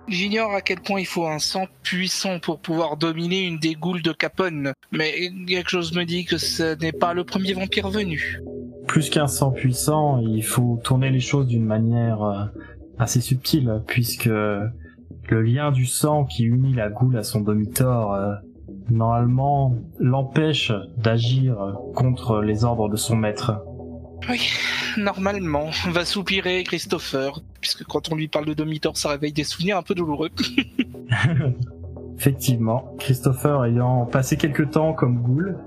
J'ignore 0.09 0.53
à 0.55 0.61
quel 0.61 0.81
point 0.81 1.01
il 1.01 1.07
faut 1.07 1.27
un 1.27 1.39
sang 1.39 1.67
puissant 1.83 2.39
pour 2.39 2.61
pouvoir 2.61 2.97
dominer 2.97 3.43
une 3.43 3.59
des 3.59 3.75
goules 3.75 4.03
de 4.03 4.13
Capone, 4.13 4.73
mais 4.93 5.31
quelque 5.47 5.71
chose 5.71 5.95
me 5.95 6.05
dit 6.05 6.25
que 6.27 6.37
ce 6.37 6.77
n'est 6.79 6.93
pas 6.93 7.15
le 7.15 7.25
premier 7.25 7.55
vampire 7.55 7.89
venu. 7.89 8.41
Plus 8.87 9.09
qu'un 9.09 9.29
sang 9.29 9.51
puissant, 9.51 10.19
il 10.21 10.43
faut 10.43 10.79
tourner 10.85 11.09
les 11.11 11.21
choses 11.21 11.47
d'une 11.47 11.65
manière 11.65 12.23
euh, 12.23 12.45
assez 12.99 13.21
subtile, 13.23 13.83
puisque 13.87 14.29
le 15.31 15.43
lien 15.43 15.73
du 15.73 15.87
sang 15.87 16.25
qui 16.25 16.45
unit 16.45 16.75
la 16.75 16.89
goule 16.89 17.17
à 17.17 17.23
son 17.23 17.41
domitor, 17.41 18.15
euh, 18.15 18.35
normalement, 18.91 19.77
l'empêche 19.99 20.73
d'agir 20.97 21.57
contre 21.95 22.41
les 22.43 22.65
ordres 22.65 22.89
de 22.89 22.97
son 22.97 23.17
maître. 23.17 23.63
Oui, 24.31 24.49
normalement, 24.97 25.71
va 25.91 26.05
soupirer 26.05 26.65
Christopher, 26.65 27.41
puisque 27.61 27.85
quand 27.85 28.11
on 28.11 28.15
lui 28.15 28.29
parle 28.29 28.47
de 28.47 28.55
Domitor, 28.55 28.97
ça 28.97 29.11
réveille 29.11 29.33
des 29.33 29.45
souvenirs 29.45 29.77
un 29.77 29.83
peu 29.83 29.95
douloureux. 29.95 30.31
Effectivement, 32.19 32.95
Christopher 32.99 33.65
ayant 33.65 34.07
passé 34.07 34.37
quelque 34.37 34.63
temps 34.63 34.95
comme 34.95 35.21
goule, 35.21 35.59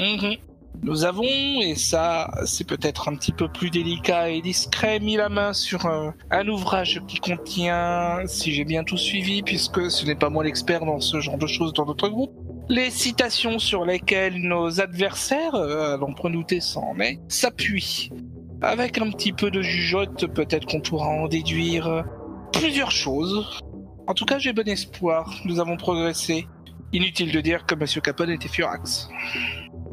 Mhm. 0.00 0.36
Nous 0.82 1.04
avons, 1.04 1.22
et 1.24 1.74
ça 1.74 2.30
c'est 2.46 2.66
peut-être 2.66 3.08
un 3.08 3.16
petit 3.16 3.32
peu 3.32 3.48
plus 3.48 3.70
délicat 3.70 4.30
et 4.30 4.40
discret, 4.40 4.98
mis 4.98 5.16
la 5.16 5.28
main 5.28 5.52
sur 5.52 5.84
un, 5.86 6.14
un 6.30 6.48
ouvrage 6.48 7.02
qui 7.06 7.18
contient, 7.18 8.20
si 8.26 8.52
j'ai 8.52 8.64
bien 8.64 8.82
tout 8.82 8.96
suivi, 8.96 9.42
puisque 9.42 9.90
ce 9.90 10.06
n'est 10.06 10.14
pas 10.14 10.30
moi 10.30 10.42
l'expert 10.42 10.86
dans 10.86 11.00
ce 11.00 11.20
genre 11.20 11.36
de 11.36 11.46
choses 11.46 11.74
dans 11.74 11.84
notre 11.84 12.08
groupe, 12.08 12.32
les 12.70 12.90
citations 12.90 13.58
sur 13.58 13.84
lesquelles 13.84 14.40
nos 14.40 14.80
adversaires, 14.80 15.56
euh, 15.56 15.94
allons 15.94 16.14
prenouter 16.14 16.60
ça 16.60 16.80
en 16.80 16.98
est, 17.00 17.20
s'appuient. 17.28 18.10
Avec 18.62 18.98
un 18.98 19.10
petit 19.10 19.32
peu 19.32 19.50
de 19.50 19.60
jugeote, 19.60 20.32
peut-être 20.32 20.66
qu'on 20.66 20.80
pourra 20.80 21.08
en 21.08 21.26
déduire 21.26 21.88
euh, 21.88 22.02
plusieurs 22.52 22.92
choses. 22.92 23.58
En 24.06 24.14
tout 24.14 24.24
cas, 24.24 24.38
j'ai 24.38 24.52
bon 24.52 24.68
espoir, 24.68 25.34
nous 25.44 25.58
avons 25.58 25.76
progressé. 25.76 26.46
Inutile 26.92 27.32
de 27.32 27.40
dire 27.40 27.66
que 27.66 27.74
Monsieur 27.74 28.00
Capone 28.00 28.30
était 28.30 28.48
furax. 28.48 29.08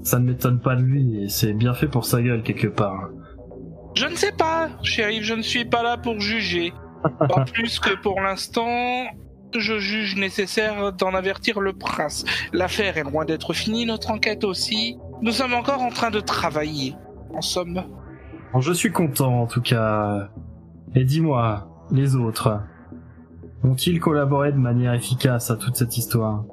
Ça 0.08 0.20
ne 0.20 0.26
m'étonne 0.26 0.62
pas 0.62 0.78
de 0.78 0.84
lui, 0.84 1.22
et 1.22 1.28
c'est 1.28 1.52
bien 1.52 1.74
fait 1.74 1.90
pour 1.90 2.06
sa 2.06 2.22
gueule 2.22 2.42
quelque 2.42 2.68
part. 2.68 3.10
Je 3.94 4.06
ne 4.06 4.16
sais 4.16 4.32
pas, 4.32 4.70
shérif, 4.82 5.24
je 5.24 5.34
ne 5.34 5.42
suis 5.42 5.66
pas 5.66 5.84
là 5.84 5.98
pour 5.98 6.20
juger. 6.22 6.72
Pas 7.20 7.46
plus 7.46 7.80
que 7.80 7.96
pour 8.02 8.20
l'instant, 8.22 9.06
je 9.56 9.80
juge 9.80 10.16
nécessaire 10.16 10.94
d'en 10.94 11.14
avertir 11.14 11.60
le 11.60 11.74
prince. 11.74 12.26
L'affaire 12.54 12.98
est 12.98 13.04
loin 13.04 13.24
d'être 13.24 13.54
finie, 13.54 13.86
notre 13.86 14.12
enquête 14.12 14.44
aussi. 14.44 14.98
Nous 15.22 15.32
sommes 15.32 15.54
encore 15.54 15.82
en 15.82 15.90
train 15.90 16.10
de 16.10 16.20
travailler. 16.20 16.96
En 17.34 17.42
somme. 17.42 17.84
Je 18.60 18.74
suis 18.74 18.92
content 18.92 19.42
en 19.42 19.46
tout 19.46 19.62
cas. 19.62 20.30
Et 20.96 21.04
dis-moi, 21.04 21.70
les 21.92 22.16
autres, 22.16 22.62
ont-ils 23.64 24.00
collaboré 24.00 24.52
de 24.52 24.58
manière 24.58 24.94
efficace 24.94 25.52
à 25.52 25.56
toute 25.56 25.76
cette 25.76 25.98
histoire? 25.98 26.46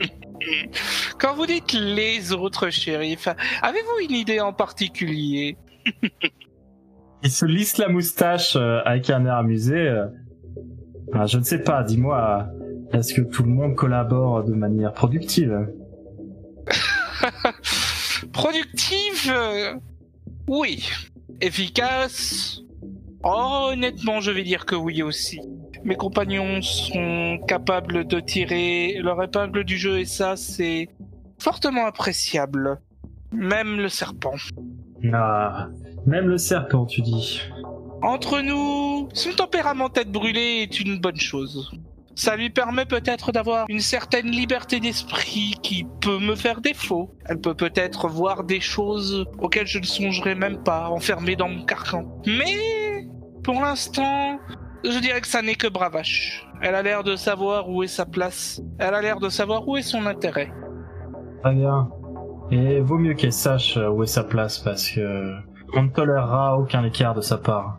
Quand 1.20 1.34
vous 1.34 1.46
dites 1.46 1.74
les 1.74 2.32
autres 2.32 2.70
shérifs, 2.70 3.28
avez-vous 3.60 4.04
une 4.08 4.16
idée 4.16 4.40
en 4.40 4.54
particulier 4.54 5.58
Il 7.22 7.30
se 7.30 7.44
lisse 7.44 7.76
la 7.76 7.88
moustache 7.88 8.56
euh, 8.56 8.80
avec 8.86 9.10
un 9.10 9.26
air 9.26 9.34
amusé. 9.34 9.76
euh. 9.76 10.06
Ah, 11.12 11.26
je 11.26 11.36
ne 11.36 11.42
sais 11.42 11.62
pas, 11.62 11.82
dis-moi, 11.82 12.46
est-ce 12.94 13.12
que 13.12 13.20
tout 13.20 13.42
le 13.42 13.50
monde 13.50 13.74
collabore 13.74 14.44
de 14.44 14.54
manière 14.54 14.94
productive 14.94 15.68
Productive 18.32 19.28
euh, 19.28 19.74
Oui. 20.48 20.88
Efficace 21.42 22.60
Oh, 23.22 23.68
honnêtement, 23.72 24.20
je 24.20 24.30
vais 24.30 24.42
dire 24.42 24.64
que 24.64 24.74
oui 24.74 25.02
aussi. 25.02 25.40
Mes 25.84 25.96
compagnons 25.96 26.62
sont 26.62 27.38
capables 27.46 28.06
de 28.06 28.20
tirer 28.20 28.98
leur 29.02 29.22
épingle 29.22 29.64
du 29.64 29.76
jeu 29.76 29.98
et 29.98 30.06
ça, 30.06 30.36
c'est 30.36 30.88
fortement 31.40 31.86
appréciable. 31.86 32.78
Même 33.32 33.76
le 33.76 33.88
serpent. 33.88 34.34
Ah, 35.12 35.68
même 36.06 36.28
le 36.28 36.38
serpent, 36.38 36.86
tu 36.86 37.00
dis. 37.02 37.42
Entre 38.02 38.40
nous, 38.40 39.08
son 39.12 39.32
tempérament 39.32 39.88
tête 39.88 40.10
brûlée 40.10 40.62
est 40.62 40.80
une 40.80 40.98
bonne 40.98 41.20
chose. 41.20 41.70
Ça 42.16 42.36
lui 42.36 42.50
permet 42.50 42.84
peut-être 42.84 43.32
d'avoir 43.32 43.66
une 43.68 43.80
certaine 43.80 44.30
liberté 44.30 44.80
d'esprit 44.80 45.54
qui 45.62 45.86
peut 46.00 46.18
me 46.18 46.34
faire 46.34 46.60
défaut. 46.60 47.14
Elle 47.26 47.40
peut 47.40 47.54
peut-être 47.54 48.08
voir 48.08 48.44
des 48.44 48.60
choses 48.60 49.26
auxquelles 49.38 49.66
je 49.66 49.78
ne 49.78 49.84
songerais 49.84 50.34
même 50.34 50.62
pas, 50.62 50.88
enfermée 50.90 51.36
dans 51.36 51.48
mon 51.48 51.64
carcan. 51.64 52.04
Mais, 52.26 53.06
pour 53.42 53.60
l'instant, 53.60 54.38
je 54.84 54.98
dirais 54.98 55.20
que 55.20 55.28
ça 55.28 55.40
n'est 55.40 55.54
que 55.54 55.68
bravache. 55.68 56.46
Elle 56.62 56.74
a 56.74 56.82
l'air 56.82 57.04
de 57.04 57.16
savoir 57.16 57.70
où 57.70 57.82
est 57.82 57.88
sa 57.88 58.04
place. 58.04 58.60
Elle 58.78 58.94
a 58.94 59.00
l'air 59.00 59.18
de 59.18 59.28
savoir 59.28 59.66
où 59.66 59.76
est 59.76 59.82
son 59.82 60.04
intérêt. 60.06 60.52
Très 61.42 61.54
bien. 61.54 61.88
Et 62.50 62.80
vaut 62.80 62.98
mieux 62.98 63.14
qu'elle 63.14 63.32
sache 63.32 63.76
euh, 63.76 63.88
où 63.88 64.02
est 64.02 64.06
sa 64.06 64.24
place 64.24 64.58
parce 64.58 64.90
que 64.90 65.32
on 65.74 65.84
ne 65.84 65.88
tolérera 65.88 66.58
aucun 66.58 66.84
écart 66.84 67.14
de 67.14 67.20
sa 67.20 67.38
part. 67.38 67.78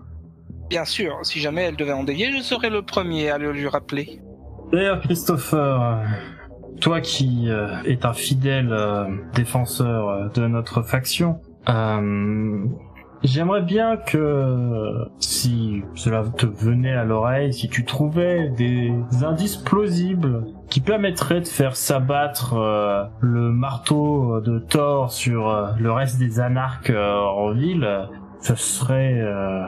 Bien 0.70 0.86
sûr, 0.86 1.18
si 1.24 1.40
jamais 1.40 1.64
elle 1.64 1.76
devait 1.76 1.92
en 1.92 2.04
dévier, 2.04 2.32
je 2.32 2.42
serais 2.42 2.70
le 2.70 2.82
premier 2.82 3.30
à 3.30 3.38
le 3.38 3.52
lui 3.52 3.68
rappeler. 3.68 4.22
D'ailleurs, 4.72 5.02
Christopher, 5.02 5.82
euh, 5.82 5.96
toi 6.80 7.02
qui 7.02 7.50
euh, 7.50 7.84
es 7.84 8.06
un 8.06 8.14
fidèle 8.14 8.72
euh, 8.72 9.06
défenseur 9.36 10.10
euh, 10.10 10.30
de 10.30 10.48
notre 10.48 10.82
faction, 10.82 11.42
euh, 11.68 12.66
j'aimerais 13.24 13.64
bien 13.64 13.98
que, 13.98 15.10
si 15.20 15.84
cela 15.96 16.24
te 16.24 16.46
venait 16.46 16.94
à 16.94 17.04
l'oreille, 17.04 17.54
si 17.54 17.68
tu 17.68 17.84
trouvais 17.84 18.50
des 18.50 18.94
indices 19.24 19.58
plausibles 19.58 20.46
qui 20.92 20.98
permettraient 21.00 21.40
de 21.40 21.48
faire 21.48 21.76
s'abattre 21.78 22.56
euh, 22.56 23.06
le 23.22 23.52
marteau 23.52 24.42
de 24.42 24.60
Thor 24.60 25.12
sur 25.12 25.48
euh, 25.50 25.68
le 25.80 25.92
reste 25.92 26.20
des 26.20 26.40
anarques 26.42 26.90
euh, 26.90 27.16
en 27.18 27.52
ville, 27.54 27.88
ce 28.42 28.56
serait 28.56 29.20
euh, 29.22 29.64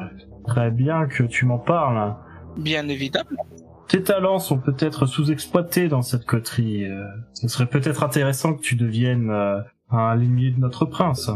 très 0.46 0.70
bien 0.70 1.06
que 1.08 1.24
tu 1.24 1.46
m'en 1.46 1.60
parles. 1.60 2.14
Bien 2.58 2.88
évidemment. 2.90 3.46
Tes 3.88 4.04
talents 4.04 4.40
sont 4.40 4.58
peut-être 4.60 5.06
sous-exploités 5.06 5.88
dans 5.88 6.02
cette 6.02 6.26
coterie. 6.26 6.86
euh, 6.86 7.06
Ce 7.34 7.48
serait 7.48 7.68
peut-être 7.68 8.04
intéressant 8.04 8.54
que 8.56 8.62
tu 8.62 8.76
deviennes 8.76 9.30
euh, 9.30 9.60
un 9.92 10.16
lignée 10.16 10.52
de 10.52 10.60
notre 10.60 10.86
prince. 10.86 11.30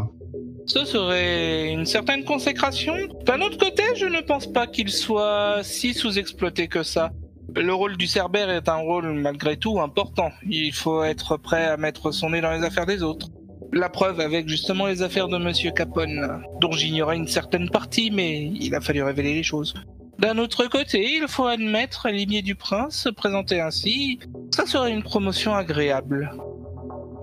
Ce 0.66 0.84
serait 0.84 1.72
une 1.72 1.86
certaine 1.86 2.24
consécration. 2.24 2.92
D'un 3.24 3.40
autre 3.40 3.56
côté, 3.56 3.82
je 3.96 4.04
ne 4.04 4.20
pense 4.20 4.46
pas 4.46 4.66
qu'il 4.66 4.90
soit 4.90 5.60
si 5.62 5.94
sous-exploité 5.94 6.68
que 6.68 6.82
ça. 6.82 7.10
Le 7.56 7.72
rôle 7.72 7.96
du 7.96 8.06
cerbère 8.06 8.50
est 8.50 8.68
un 8.68 8.76
rôle 8.76 9.12
malgré 9.12 9.56
tout 9.56 9.80
important. 9.80 10.30
Il 10.48 10.72
faut 10.72 11.02
être 11.02 11.36
prêt 11.36 11.64
à 11.64 11.76
mettre 11.76 12.12
son 12.12 12.30
nez 12.30 12.40
dans 12.40 12.52
les 12.52 12.64
affaires 12.64 12.86
des 12.86 13.02
autres. 13.02 13.28
La 13.72 13.88
preuve 13.88 14.20
avec 14.20 14.48
justement 14.48 14.86
les 14.86 15.02
affaires 15.02 15.28
de 15.28 15.38
Monsieur 15.38 15.70
Capone, 15.70 16.42
dont 16.60 16.72
j'ignorais 16.72 17.16
une 17.16 17.26
certaine 17.26 17.68
partie, 17.68 18.10
mais 18.10 18.42
il 18.42 18.74
a 18.74 18.80
fallu 18.80 19.02
révéler 19.02 19.34
les 19.34 19.42
choses. 19.42 19.74
D'un 20.18 20.38
autre 20.38 20.66
côté, 20.66 21.16
il 21.16 21.28
faut 21.28 21.46
admettre 21.46 22.08
l'imier 22.08 22.42
du 22.42 22.54
prince 22.54 22.96
se 22.96 23.08
présenter 23.08 23.60
ainsi, 23.60 24.18
ça 24.50 24.66
serait 24.66 24.92
une 24.92 25.02
promotion 25.02 25.54
agréable. 25.54 26.32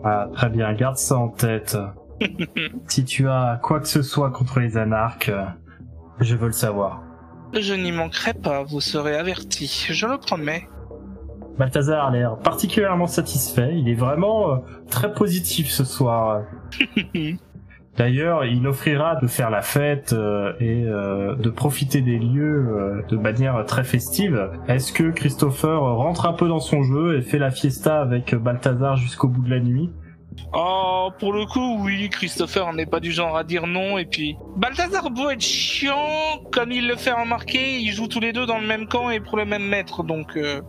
Ah, 0.04 0.30
très 0.34 0.50
bien, 0.50 0.72
garde 0.74 0.98
ça 0.98 1.18
en 1.18 1.30
tête. 1.30 1.78
si 2.88 3.04
tu 3.04 3.28
as 3.28 3.60
quoi 3.62 3.80
que 3.80 3.88
ce 3.88 4.02
soit 4.02 4.32
contre 4.32 4.60
les 4.60 4.78
anarques, 4.78 5.32
je 6.20 6.36
veux 6.36 6.48
le 6.48 6.54
savoir. 6.54 7.05
Je 7.54 7.74
n'y 7.74 7.92
manquerai 7.92 8.34
pas, 8.34 8.64
vous 8.64 8.82
serez 8.82 9.16
averti, 9.16 9.88
je 9.90 10.08
le 10.08 10.18
promets. 10.18 10.68
Balthazar 11.58 12.08
a 12.08 12.12
l'air 12.12 12.38
particulièrement 12.38 13.08
satisfait. 13.08 13.74
Il 13.76 13.88
est 13.88 13.96
vraiment 13.96 14.52
euh, 14.52 14.58
très 14.90 15.14
positif 15.14 15.70
ce 15.70 15.86
soir. 15.86 16.44
D'ailleurs, 17.98 18.44
il 18.44 18.68
offrira 18.68 19.16
de 19.16 19.28
faire 19.28 19.50
la 19.50 19.62
fête 19.62 20.12
euh, 20.12 20.54
et 20.60 20.84
euh, 20.86 21.36
de 21.36 21.50
profiter 21.50 22.02
des 22.02 22.20
lieux 22.20 22.68
euh, 22.68 23.02
de 23.08 23.16
manière 23.16 23.64
très 23.66 23.86
festive. 23.86 24.50
Est-ce 24.68 24.92
que 24.92 25.12
Christopher 25.12 25.82
rentre 25.82 26.26
un 26.26 26.34
peu 26.34 26.50
dans 26.50 26.60
son 26.60 26.84
jeu 26.84 27.18
et 27.18 27.22
fait 27.22 27.40
la 27.40 27.52
fiesta 27.52 28.02
avec 28.02 28.36
Balthazar 28.36 28.98
jusqu'au 28.98 29.30
bout 29.30 29.44
de 29.44 29.50
la 29.50 29.62
nuit? 29.62 29.92
Oh, 30.54 31.10
pour 31.20 31.34
le 31.34 31.46
coup, 31.46 31.84
oui, 31.84 32.10
Christopher 32.10 32.72
n'est 32.74 32.86
pas 32.86 33.00
du 33.00 33.12
genre 33.12 33.36
à 33.36 33.44
dire 33.44 33.68
non, 33.68 33.98
et 33.98 34.06
puis... 34.06 34.36
Balthazar 34.56 35.10
beau 35.12 35.30
être 35.30 35.42
chiant, 35.42 36.42
comme 36.52 36.72
il 36.72 36.88
le 36.88 36.96
fait 36.96 37.12
remarquer, 37.12 37.80
ils 37.80 37.92
jouent 37.92 38.08
tous 38.08 38.20
les 38.20 38.32
deux 38.32 38.46
dans 38.46 38.60
le 38.60 38.68
même 38.68 38.88
camp 38.88 39.10
et 39.10 39.20
pour 39.20 39.38
le 39.38 39.46
même 39.46 39.64
maître, 39.66 40.04
donc... 40.04 40.38
euh, 40.38 40.62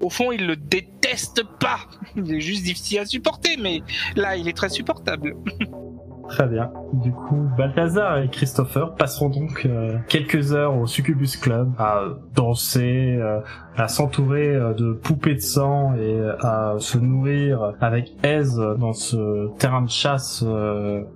Au 0.00 0.10
fond, 0.10 0.30
il 0.32 0.46
le 0.46 0.56
déteste 0.56 1.42
pas 1.58 1.80
Il 2.16 2.32
est 2.34 2.40
juste 2.40 2.62
difficile 2.64 3.00
à 3.00 3.06
supporter, 3.06 3.56
mais 3.58 3.82
là, 4.16 4.36
il 4.36 4.48
est 4.48 4.56
très 4.56 4.68
supportable. 4.68 5.34
Très 6.30 6.46
bien. 6.46 6.70
Du 6.92 7.10
coup, 7.10 7.48
Balthazar 7.58 8.18
et 8.18 8.28
Christopher 8.28 8.94
passeront 8.94 9.30
donc 9.30 9.66
euh, 9.66 9.98
quelques 10.08 10.52
heures 10.52 10.78
au 10.78 10.86
Succubus 10.86 11.36
Club 11.36 11.72
à 11.76 12.04
danser, 12.36 13.16
euh, 13.18 13.40
à 13.76 13.88
s'entourer 13.88 14.54
euh, 14.54 14.72
de 14.72 14.92
poupées 14.92 15.34
de 15.34 15.40
sang 15.40 15.94
et 15.96 16.20
à 16.40 16.76
se 16.78 16.98
nourrir 16.98 17.74
avec 17.80 18.12
aise 18.22 18.62
dans 18.78 18.92
ce 18.92 19.48
terrain 19.58 19.82
de 19.82 19.90
chasse 19.90 20.44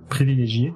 privilégié. 0.09 0.73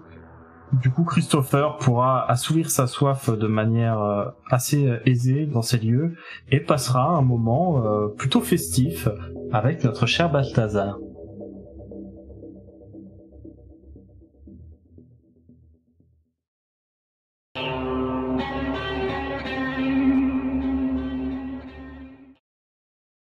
Du 0.72 0.90
coup, 0.90 1.04
Christopher 1.04 1.78
pourra 1.78 2.30
assouvir 2.32 2.70
sa 2.70 2.88
soif 2.88 3.30
de 3.30 3.48
manière 3.48 4.34
assez 4.50 4.88
aisée 5.06 5.48
dans 5.48 5.64
ces 5.64 5.80
lieux 5.80 6.16
et 6.50 6.60
passera 6.60 7.10
un 7.10 7.22
moment 7.22 7.84
plutôt 8.18 8.42
festif 8.42 9.10
avec 9.52 9.84
notre 9.84 10.06
cher 10.06 10.32
Balthazar. 10.32 10.98